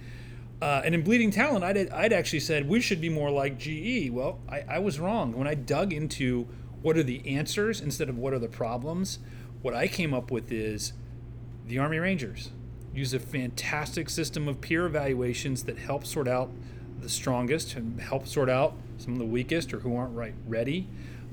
Uh, 0.62 0.82
and 0.84 0.94
in 0.94 1.02
Bleeding 1.02 1.30
Talent, 1.30 1.64
I'd, 1.64 1.90
I'd 1.90 2.12
actually 2.12 2.40
said 2.40 2.68
we 2.68 2.80
should 2.80 3.00
be 3.00 3.08
more 3.08 3.30
like 3.30 3.58
GE. 3.58 4.10
Well, 4.10 4.40
I, 4.48 4.64
I 4.68 4.78
was 4.78 4.98
wrong. 4.98 5.36
When 5.36 5.46
I 5.46 5.54
dug 5.54 5.92
into 5.92 6.48
what 6.82 6.96
are 6.96 7.02
the 7.02 7.26
answers 7.26 7.80
instead 7.80 8.08
of 8.08 8.18
what 8.18 8.32
are 8.32 8.38
the 8.38 8.48
problems, 8.48 9.18
what 9.62 9.74
I 9.74 9.88
came 9.88 10.14
up 10.14 10.30
with 10.30 10.52
is 10.52 10.92
the 11.66 11.78
Army 11.78 11.98
Rangers 11.98 12.50
use 12.94 13.14
a 13.14 13.18
fantastic 13.18 14.08
system 14.10 14.48
of 14.48 14.60
peer 14.60 14.86
evaluations 14.86 15.64
that 15.64 15.78
help 15.78 16.06
sort 16.06 16.26
out 16.26 16.50
the 17.00 17.08
strongest 17.08 17.76
and 17.76 18.00
help 18.00 18.26
sort 18.26 18.48
out 18.48 18.74
some 18.98 19.12
of 19.12 19.18
the 19.18 19.24
weakest 19.24 19.72
or 19.72 19.80
who 19.80 19.96
aren't 19.96 20.14
right 20.14 20.34
ready. 20.46 20.88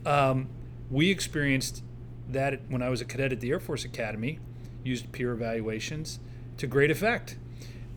Um, 0.06 0.48
we 0.92 1.10
experienced 1.10 1.84
that 2.30 2.60
when 2.70 2.82
I 2.82 2.90
was 2.90 3.02
a 3.02 3.06
cadet 3.06 3.32
at 3.32 3.40
the 3.40 3.50
Air 3.52 3.60
Force 3.60 3.86
Academy, 3.86 4.40
used 4.84 5.12
peer 5.12 5.32
evaluations 5.32 6.20
to 6.58 6.68
great 6.68 6.92
effect. 6.92 7.38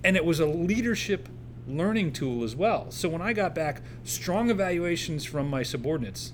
And 0.03 0.17
it 0.17 0.25
was 0.25 0.41
a 0.41 0.47
leadership 0.47 1.29
learning 1.67 2.13
tool 2.13 2.45
as 2.45 2.57
well. 2.57 2.91
So 2.91 3.09
when 3.09 3.21
I 3.21 3.35
got 3.35 3.55
back 3.55 3.83
strong 4.05 4.49
evaluations 4.51 5.25
from 5.25 5.51
my 5.51 5.63
subordinates, 5.63 6.33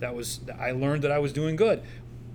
that 0.00 0.14
was 0.14 0.40
I 0.58 0.70
learned 0.70 1.02
that 1.02 1.12
I 1.12 1.18
was 1.18 1.32
doing 1.32 1.56
good. 1.56 1.82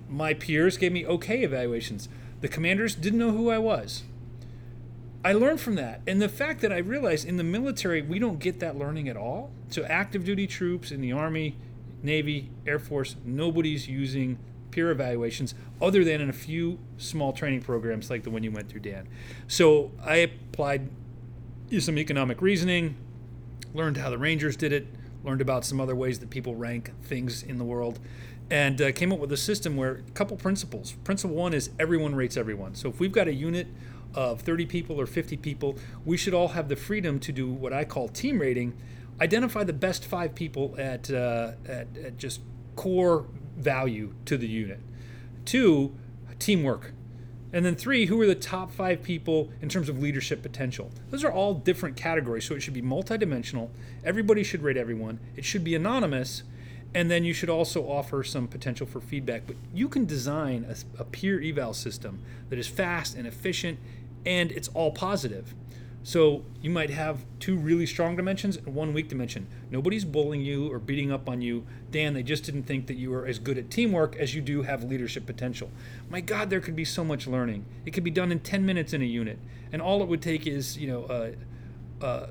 My 0.08 0.34
peers 0.34 0.76
gave 0.76 0.92
me 0.92 1.06
okay 1.06 1.42
evaluations. 1.42 2.08
The 2.40 2.48
commanders 2.48 2.94
didn't 2.94 3.18
know 3.18 3.30
who 3.30 3.50
I 3.50 3.58
was. 3.58 4.04
I 5.24 5.32
learned 5.32 5.60
from 5.60 5.76
that. 5.76 6.02
And 6.06 6.20
the 6.20 6.28
fact 6.28 6.60
that 6.60 6.72
I 6.72 6.78
realized 6.78 7.26
in 7.26 7.38
the 7.38 7.44
military 7.44 8.02
we 8.02 8.18
don't 8.18 8.38
get 8.38 8.60
that 8.60 8.76
learning 8.76 9.08
at 9.08 9.16
all. 9.16 9.50
So 9.70 9.84
active 9.84 10.24
duty 10.24 10.46
troops 10.46 10.90
in 10.90 11.00
the 11.00 11.12
army, 11.12 11.56
Navy, 12.02 12.50
Air 12.66 12.78
Force, 12.78 13.16
nobody's 13.24 13.88
using 13.88 14.38
peer 14.70 14.90
evaluations 14.90 15.54
other 15.80 16.04
than 16.04 16.20
in 16.20 16.28
a 16.28 16.34
few 16.34 16.78
small 16.98 17.32
training 17.32 17.62
programs 17.62 18.10
like 18.10 18.24
the 18.24 18.30
one 18.30 18.42
you 18.42 18.50
went 18.50 18.68
through, 18.68 18.80
Dan. 18.80 19.08
So 19.46 19.92
I 20.04 20.16
applied 20.16 20.90
some 21.78 21.98
economic 21.98 22.42
reasoning, 22.42 22.96
learned 23.72 23.96
how 23.96 24.10
the 24.10 24.18
Rangers 24.18 24.56
did 24.56 24.72
it, 24.72 24.86
learned 25.24 25.40
about 25.40 25.64
some 25.64 25.80
other 25.80 25.94
ways 25.94 26.18
that 26.20 26.30
people 26.30 26.54
rank 26.54 26.92
things 27.02 27.42
in 27.42 27.58
the 27.58 27.64
world, 27.64 27.98
and 28.50 28.80
uh, 28.80 28.92
came 28.92 29.12
up 29.12 29.18
with 29.18 29.32
a 29.32 29.36
system 29.36 29.76
where 29.76 30.02
a 30.06 30.10
couple 30.12 30.36
principles. 30.36 30.92
Principle 31.04 31.36
one 31.36 31.54
is 31.54 31.70
everyone 31.78 32.14
rates 32.14 32.36
everyone. 32.36 32.74
So 32.74 32.88
if 32.88 33.00
we've 33.00 33.12
got 33.12 33.26
a 33.26 33.34
unit 33.34 33.66
of 34.14 34.42
30 34.42 34.66
people 34.66 35.00
or 35.00 35.06
50 35.06 35.36
people, 35.38 35.76
we 36.04 36.16
should 36.16 36.34
all 36.34 36.48
have 36.48 36.68
the 36.68 36.76
freedom 36.76 37.18
to 37.20 37.32
do 37.32 37.50
what 37.50 37.72
I 37.72 37.84
call 37.84 38.08
team 38.08 38.40
rating 38.40 38.74
identify 39.20 39.64
the 39.64 39.72
best 39.72 40.04
five 40.04 40.34
people 40.34 40.74
at, 40.78 41.10
uh, 41.10 41.52
at, 41.66 41.86
at 41.96 42.18
just 42.18 42.40
core 42.76 43.26
value 43.56 44.14
to 44.24 44.36
the 44.36 44.48
unit. 44.48 44.80
Two, 45.44 45.94
teamwork. 46.38 46.92
And 47.54 47.64
then 47.64 47.76
three, 47.76 48.06
who 48.06 48.20
are 48.20 48.26
the 48.26 48.34
top 48.34 48.72
five 48.72 49.04
people 49.04 49.48
in 49.62 49.68
terms 49.68 49.88
of 49.88 50.02
leadership 50.02 50.42
potential? 50.42 50.90
Those 51.10 51.22
are 51.22 51.30
all 51.30 51.54
different 51.54 51.96
categories, 51.96 52.44
so 52.44 52.56
it 52.56 52.60
should 52.60 52.74
be 52.74 52.82
multidimensional. 52.82 53.68
Everybody 54.04 54.42
should 54.42 54.60
rate 54.60 54.76
everyone. 54.76 55.20
It 55.36 55.44
should 55.44 55.62
be 55.62 55.76
anonymous, 55.76 56.42
and 56.96 57.08
then 57.08 57.22
you 57.22 57.32
should 57.32 57.48
also 57.48 57.88
offer 57.88 58.24
some 58.24 58.48
potential 58.48 58.88
for 58.88 59.00
feedback. 59.00 59.46
But 59.46 59.54
you 59.72 59.88
can 59.88 60.04
design 60.04 60.66
a, 60.68 61.02
a 61.02 61.04
peer 61.04 61.40
eval 61.40 61.74
system 61.74 62.24
that 62.50 62.58
is 62.58 62.66
fast 62.66 63.14
and 63.16 63.24
efficient, 63.24 63.78
and 64.26 64.50
it's 64.50 64.68
all 64.74 64.90
positive. 64.90 65.54
So 66.04 66.44
you 66.60 66.68
might 66.68 66.90
have 66.90 67.24
two 67.40 67.56
really 67.56 67.86
strong 67.86 68.14
dimensions 68.14 68.58
and 68.58 68.74
one 68.74 68.92
weak 68.92 69.08
dimension. 69.08 69.46
Nobody's 69.70 70.04
bullying 70.04 70.42
you 70.42 70.70
or 70.70 70.78
beating 70.78 71.10
up 71.10 71.30
on 71.30 71.40
you. 71.40 71.64
Dan, 71.90 72.12
they 72.12 72.22
just 72.22 72.44
didn't 72.44 72.64
think 72.64 72.86
that 72.88 72.96
you 72.96 73.10
were 73.10 73.26
as 73.26 73.38
good 73.38 73.56
at 73.56 73.70
teamwork 73.70 74.14
as 74.16 74.34
you 74.34 74.42
do 74.42 74.62
have 74.62 74.84
leadership 74.84 75.24
potential. 75.24 75.70
My 76.10 76.20
God, 76.20 76.50
there 76.50 76.60
could 76.60 76.76
be 76.76 76.84
so 76.84 77.04
much 77.04 77.26
learning. 77.26 77.64
It 77.86 77.92
could 77.92 78.04
be 78.04 78.10
done 78.10 78.30
in 78.30 78.40
10 78.40 78.66
minutes 78.66 78.92
in 78.92 79.00
a 79.00 79.06
unit. 79.06 79.38
And 79.72 79.80
all 79.80 80.02
it 80.02 80.08
would 80.08 80.20
take 80.20 80.46
is, 80.46 80.76
you 80.76 80.88
know, 80.88 81.06
a, 82.02 82.04
a 82.06 82.28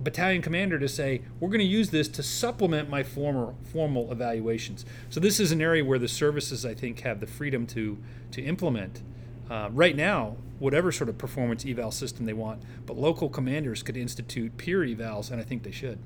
battalion 0.00 0.40
commander 0.40 0.78
to 0.78 0.88
say, 0.88 1.22
we're 1.40 1.48
going 1.48 1.58
to 1.58 1.64
use 1.64 1.90
this 1.90 2.06
to 2.06 2.22
supplement 2.22 2.88
my 2.88 3.02
former 3.02 3.54
formal 3.72 4.12
evaluations. 4.12 4.84
So 5.10 5.18
this 5.18 5.40
is 5.40 5.50
an 5.50 5.60
area 5.60 5.84
where 5.84 5.98
the 5.98 6.06
services, 6.06 6.64
I 6.64 6.74
think, 6.74 7.00
have 7.00 7.18
the 7.18 7.26
freedom 7.26 7.66
to, 7.68 7.98
to 8.30 8.42
implement. 8.42 9.02
Uh, 9.50 9.68
right 9.72 9.96
now, 9.96 10.36
whatever 10.58 10.92
sort 10.92 11.08
of 11.08 11.18
performance 11.18 11.64
eval 11.66 11.90
system 11.90 12.24
they 12.24 12.32
want, 12.32 12.62
but 12.86 12.96
local 12.96 13.28
commanders 13.28 13.82
could 13.82 13.96
institute 13.96 14.56
peer 14.56 14.80
evals, 14.80 15.30
and 15.30 15.40
I 15.40 15.44
think 15.44 15.62
they 15.62 15.72
should. 15.72 15.98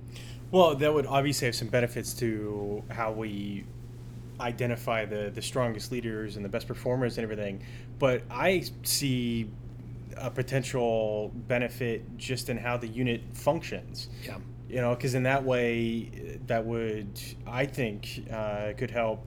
Well, 0.50 0.74
that 0.76 0.92
would 0.92 1.06
obviously 1.06 1.46
have 1.46 1.54
some 1.54 1.68
benefits 1.68 2.14
to 2.14 2.82
how 2.90 3.12
we 3.12 3.64
identify 4.40 5.04
the 5.04 5.30
the 5.34 5.42
strongest 5.42 5.92
leaders 5.92 6.36
and 6.36 6.44
the 6.44 6.48
best 6.48 6.68
performers 6.68 7.18
and 7.18 7.24
everything. 7.24 7.62
But 7.98 8.22
I 8.30 8.64
see 8.82 9.50
a 10.16 10.30
potential 10.30 11.30
benefit 11.48 12.16
just 12.16 12.48
in 12.48 12.56
how 12.56 12.76
the 12.76 12.88
unit 12.88 13.22
functions. 13.34 14.08
Yeah. 14.24 14.38
You 14.68 14.80
know, 14.80 14.94
because 14.94 15.14
in 15.14 15.22
that 15.24 15.44
way, 15.44 16.38
that 16.46 16.64
would 16.64 17.20
I 17.46 17.66
think 17.66 18.24
uh, 18.32 18.72
could 18.76 18.90
help 18.90 19.26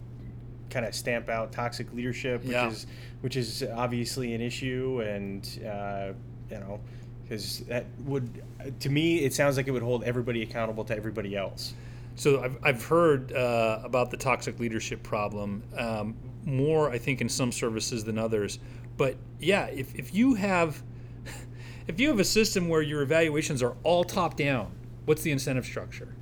kind 0.70 0.86
of 0.86 0.94
stamp 0.96 1.30
out 1.30 1.52
toxic 1.52 1.92
leadership, 1.94 2.42
which 2.44 2.52
Yeah. 2.52 2.70
is 2.70 2.88
which 3.22 3.36
is 3.36 3.64
obviously 3.76 4.34
an 4.34 4.42
issue, 4.42 5.02
and 5.06 5.48
uh, 5.66 6.14
you 6.50 6.60
know, 6.60 6.80
because 7.24 7.60
that 7.62 7.86
would 8.06 8.42
to 8.80 8.90
me 8.90 9.18
it 9.20 9.34
sounds 9.34 9.58
like 9.58 9.68
it 9.68 9.72
would 9.72 9.84
hold 9.84 10.04
everybody 10.04 10.42
accountable 10.42 10.84
to 10.86 10.96
everybody 10.96 11.36
else. 11.36 11.74
So 12.16 12.42
I've, 12.44 12.58
I've 12.64 12.84
heard 12.84 13.32
uh, 13.34 13.80
about 13.84 14.12
the 14.12 14.18
toxic 14.18 14.60
leadership 14.60 15.04
problem 15.04 15.64
um, 15.78 16.16
more, 16.44 16.90
I 16.92 16.98
think, 16.98 17.22
in 17.22 17.30
some 17.30 17.52
services 17.52 18.04
than 18.04 18.18
others. 18.18 18.60
But 18.98 19.16
yeah, 19.40 19.68
if, 19.68 19.96
if 19.96 20.14
you 20.14 20.34
have 20.36 20.84
if 21.88 22.00
you 22.00 22.10
have 22.10 22.20
a 22.20 22.26
system 22.26 22.68
where 22.68 22.82
your 22.82 23.02
evaluations 23.04 23.64
are 23.64 23.76
all 23.84 24.04
top 24.04 24.36
down, 24.36 24.72
what's 25.06 25.22
the 25.22 25.32
incentive 25.32 25.66
structure? 25.66 26.14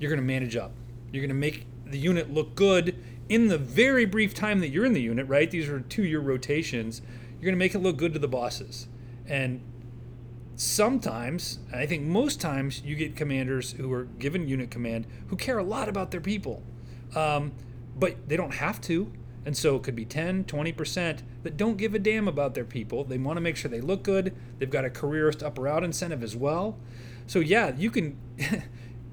You're 0.00 0.10
going 0.10 0.20
to 0.20 0.26
manage 0.26 0.56
up. 0.56 0.72
You're 1.12 1.20
going 1.22 1.28
to 1.28 1.34
make 1.34 1.66
the 1.86 1.98
unit 1.98 2.32
look 2.32 2.56
good 2.56 2.96
in 3.28 3.48
the 3.48 3.58
very 3.58 4.04
brief 4.04 4.34
time 4.34 4.60
that 4.60 4.68
you're 4.68 4.84
in 4.84 4.92
the 4.92 5.00
unit, 5.00 5.26
right? 5.28 5.50
These 5.50 5.68
are 5.68 5.80
two 5.80 6.04
year 6.04 6.20
rotations. 6.20 7.00
You're 7.32 7.46
going 7.46 7.54
to 7.54 7.58
make 7.58 7.74
it 7.74 7.78
look 7.78 7.96
good 7.96 8.12
to 8.12 8.18
the 8.18 8.28
bosses. 8.28 8.86
And 9.26 9.62
sometimes, 10.56 11.58
I 11.72 11.86
think 11.86 12.02
most 12.02 12.40
times, 12.40 12.82
you 12.82 12.96
get 12.96 13.16
commanders 13.16 13.72
who 13.72 13.92
are 13.92 14.04
given 14.04 14.48
unit 14.48 14.70
command 14.70 15.06
who 15.28 15.36
care 15.36 15.58
a 15.58 15.64
lot 15.64 15.88
about 15.88 16.10
their 16.10 16.20
people. 16.20 16.62
Um, 17.14 17.52
but 17.96 18.28
they 18.28 18.36
don't 18.36 18.54
have 18.54 18.80
to. 18.82 19.12
And 19.46 19.56
so 19.56 19.76
it 19.76 19.82
could 19.82 19.94
be 19.94 20.04
10, 20.04 20.44
20% 20.44 21.18
that 21.42 21.56
don't 21.56 21.76
give 21.76 21.94
a 21.94 21.98
damn 21.98 22.28
about 22.28 22.54
their 22.54 22.64
people. 22.64 23.04
They 23.04 23.18
want 23.18 23.36
to 23.36 23.40
make 23.42 23.56
sure 23.56 23.70
they 23.70 23.80
look 23.80 24.02
good. 24.02 24.34
They've 24.58 24.70
got 24.70 24.84
a 24.84 24.90
careerist 24.90 25.42
up 25.42 25.58
or 25.58 25.68
out 25.68 25.84
incentive 25.84 26.22
as 26.22 26.34
well. 26.34 26.78
So, 27.26 27.40
yeah, 27.40 27.72
you 27.76 27.90
can 27.90 28.18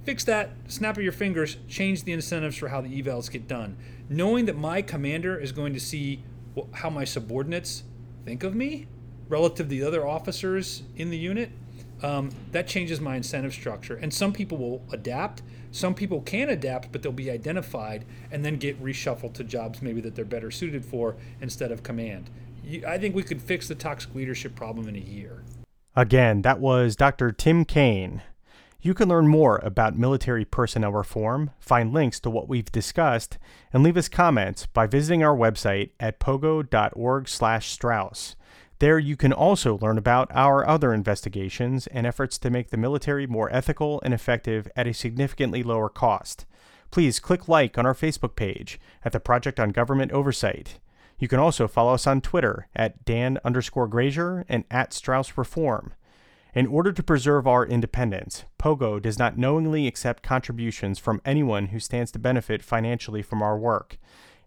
fix 0.06 0.24
that, 0.26 0.52
snap 0.68 0.98
of 0.98 1.04
your 1.04 1.12
fingers, 1.12 1.58
change 1.68 2.04
the 2.04 2.14
incentives 2.14 2.58
for 2.58 2.70
how 2.70 2.82
the 2.82 3.02
evals 3.02 3.30
get 3.30 3.48
done. 3.48 3.78
Knowing 4.12 4.44
that 4.44 4.58
my 4.58 4.82
commander 4.82 5.40
is 5.40 5.54
going 5.54 5.74
to 5.74 5.80
see 5.80 6.22
how 6.74 6.90
my 6.90 7.06
subordinates 7.06 7.84
think 8.26 8.44
of 8.44 8.54
me 8.54 8.86
relative 9.30 9.68
to 9.68 9.70
the 9.70 9.82
other 9.82 10.06
officers 10.06 10.84
in 10.98 11.10
the 11.10 11.18
unit, 11.18 11.50
um, 12.04 12.30
that 12.52 12.68
changes 12.68 13.00
my 13.00 13.16
incentive 13.16 13.54
structure. 13.54 13.96
And 13.96 14.14
some 14.14 14.34
people 14.34 14.58
will 14.58 14.84
adapt. 14.92 15.44
Some 15.72 15.96
people 15.96 16.20
can 16.20 16.50
adapt, 16.50 16.92
but 16.92 17.02
they'll 17.02 17.14
be 17.14 17.32
identified 17.32 18.04
and 18.30 18.44
then 18.44 18.58
get 18.58 18.84
reshuffled 18.84 19.32
to 19.36 19.46
jobs 19.46 19.82
maybe 19.82 20.02
that 20.02 20.14
they're 20.14 20.26
better 20.26 20.52
suited 20.52 20.84
for 20.84 21.16
instead 21.40 21.72
of 21.72 21.82
command. 21.82 22.30
You, 22.66 22.86
I 22.86 22.98
think 22.98 23.16
we 23.16 23.24
could 23.24 23.42
fix 23.42 23.70
the 23.70 23.76
toxic 23.76 24.14
leadership 24.14 24.56
problem 24.56 24.90
in 24.90 24.98
a 24.98 25.00
year. 25.00 25.42
Again, 25.96 26.42
that 26.42 26.60
was 26.60 26.98
Dr. 26.98 27.32
Tim 27.32 27.64
Kane. 27.64 28.22
You 28.84 28.96
can 28.96 29.10
learn 29.10 29.28
more 29.28 29.62
about 29.64 29.96
military 29.96 30.44
personnel 30.44 30.92
reform, 30.92 31.52
find 31.60 31.94
links 31.94 32.20
to 32.22 32.32
what 32.32 32.50
we've 32.50 32.72
discussed, 32.72 33.38
and 33.72 33.84
leave 33.84 33.96
us 33.96 34.10
comments 34.10 34.66
by 34.66 34.88
visiting 34.88 35.24
our 35.24 35.38
website 35.38 35.92
at 36.00 36.20
pogo.org/straus. 36.20 38.36
There 38.80 38.98
you 38.98 39.16
can 39.16 39.32
also 39.32 39.78
learn 39.78 40.00
about 40.00 40.32
our 40.32 40.68
other 40.68 40.96
investigations 40.96 41.86
and 41.88 42.08
efforts 42.08 42.40
to 42.40 42.50
make 42.50 42.72
the 42.72 42.78
military 42.78 43.28
more 43.28 43.54
ethical 43.54 44.02
and 44.04 44.16
effective 44.16 44.68
at 44.76 44.88
a 44.88 44.96
significantly 44.96 45.62
lower 45.62 45.88
cost. 45.88 46.48
Please 46.90 47.20
click 47.20 47.48
like 47.48 47.78
on 47.78 47.86
our 47.86 47.94
Facebook 47.94 48.36
page 48.36 48.80
at 49.06 49.12
the 49.12 49.20
Project 49.20 49.60
on 49.60 49.70
Government 49.70 50.12
Oversight. 50.12 50.80
You 51.20 51.28
can 51.28 51.38
also 51.38 51.68
follow 51.68 51.94
us 51.94 52.08
on 52.08 52.22
Twitter 52.22 52.68
at 52.76 53.06
Dan 53.06 53.38
underscore 53.46 53.88
Grazier 53.88 54.44
and 54.50 54.64
at 54.72 54.92
Straus 54.92 55.38
Reform. 55.38 55.94
In 56.54 56.68
order 56.68 56.92
to 56.92 57.02
preserve 57.02 57.48
our 57.48 57.66
independence, 57.66 58.44
POGO 58.58 59.02
does 59.02 59.18
not 59.18 59.38
knowingly 59.38 59.88
accept 59.88 60.22
contributions 60.22 61.00
from 61.00 61.22
anyone 61.24 61.68
who 61.68 61.80
stands 61.80 62.12
to 62.12 62.20
benefit 62.20 62.62
financially 62.62 63.22
from 63.22 63.42
our 63.42 63.58
work. 63.58 63.98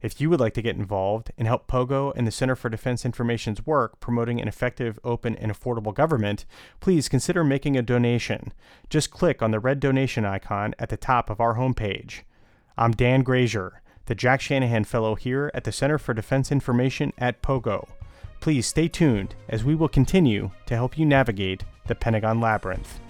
If 0.02 0.20
you 0.20 0.28
would 0.28 0.38
like 0.38 0.52
to 0.54 0.62
get 0.62 0.76
involved 0.76 1.32
and 1.38 1.48
help 1.48 1.66
POGO 1.66 2.12
and 2.14 2.26
the 2.26 2.30
Center 2.30 2.56
for 2.56 2.68
Defense 2.68 3.06
Information's 3.06 3.64
work 3.64 4.00
promoting 4.00 4.38
an 4.38 4.48
effective, 4.48 4.98
open, 5.02 5.34
and 5.36 5.50
affordable 5.50 5.94
government, 5.94 6.44
please 6.78 7.08
consider 7.08 7.42
making 7.42 7.74
a 7.74 7.80
donation. 7.80 8.52
Just 8.90 9.10
click 9.10 9.40
on 9.40 9.50
the 9.50 9.58
red 9.58 9.80
donation 9.80 10.26
icon 10.26 10.74
at 10.78 10.90
the 10.90 10.98
top 10.98 11.30
of 11.30 11.40
our 11.40 11.54
homepage. 11.54 12.20
I'm 12.76 12.92
Dan 12.92 13.22
Grazier, 13.22 13.80
the 14.04 14.14
Jack 14.14 14.42
Shanahan 14.42 14.84
Fellow 14.84 15.14
here 15.14 15.50
at 15.54 15.64
the 15.64 15.72
Center 15.72 15.96
for 15.96 16.12
Defense 16.12 16.52
Information 16.52 17.14
at 17.16 17.40
POGO. 17.40 17.88
Please 18.44 18.66
stay 18.66 18.88
tuned 18.88 19.34
as 19.48 19.64
we 19.64 19.74
will 19.74 19.88
continue 19.88 20.50
to 20.66 20.74
help 20.74 20.98
you 20.98 21.06
navigate 21.06 21.64
the 21.86 21.94
Pentagon 21.94 22.42
Labyrinth. 22.42 23.00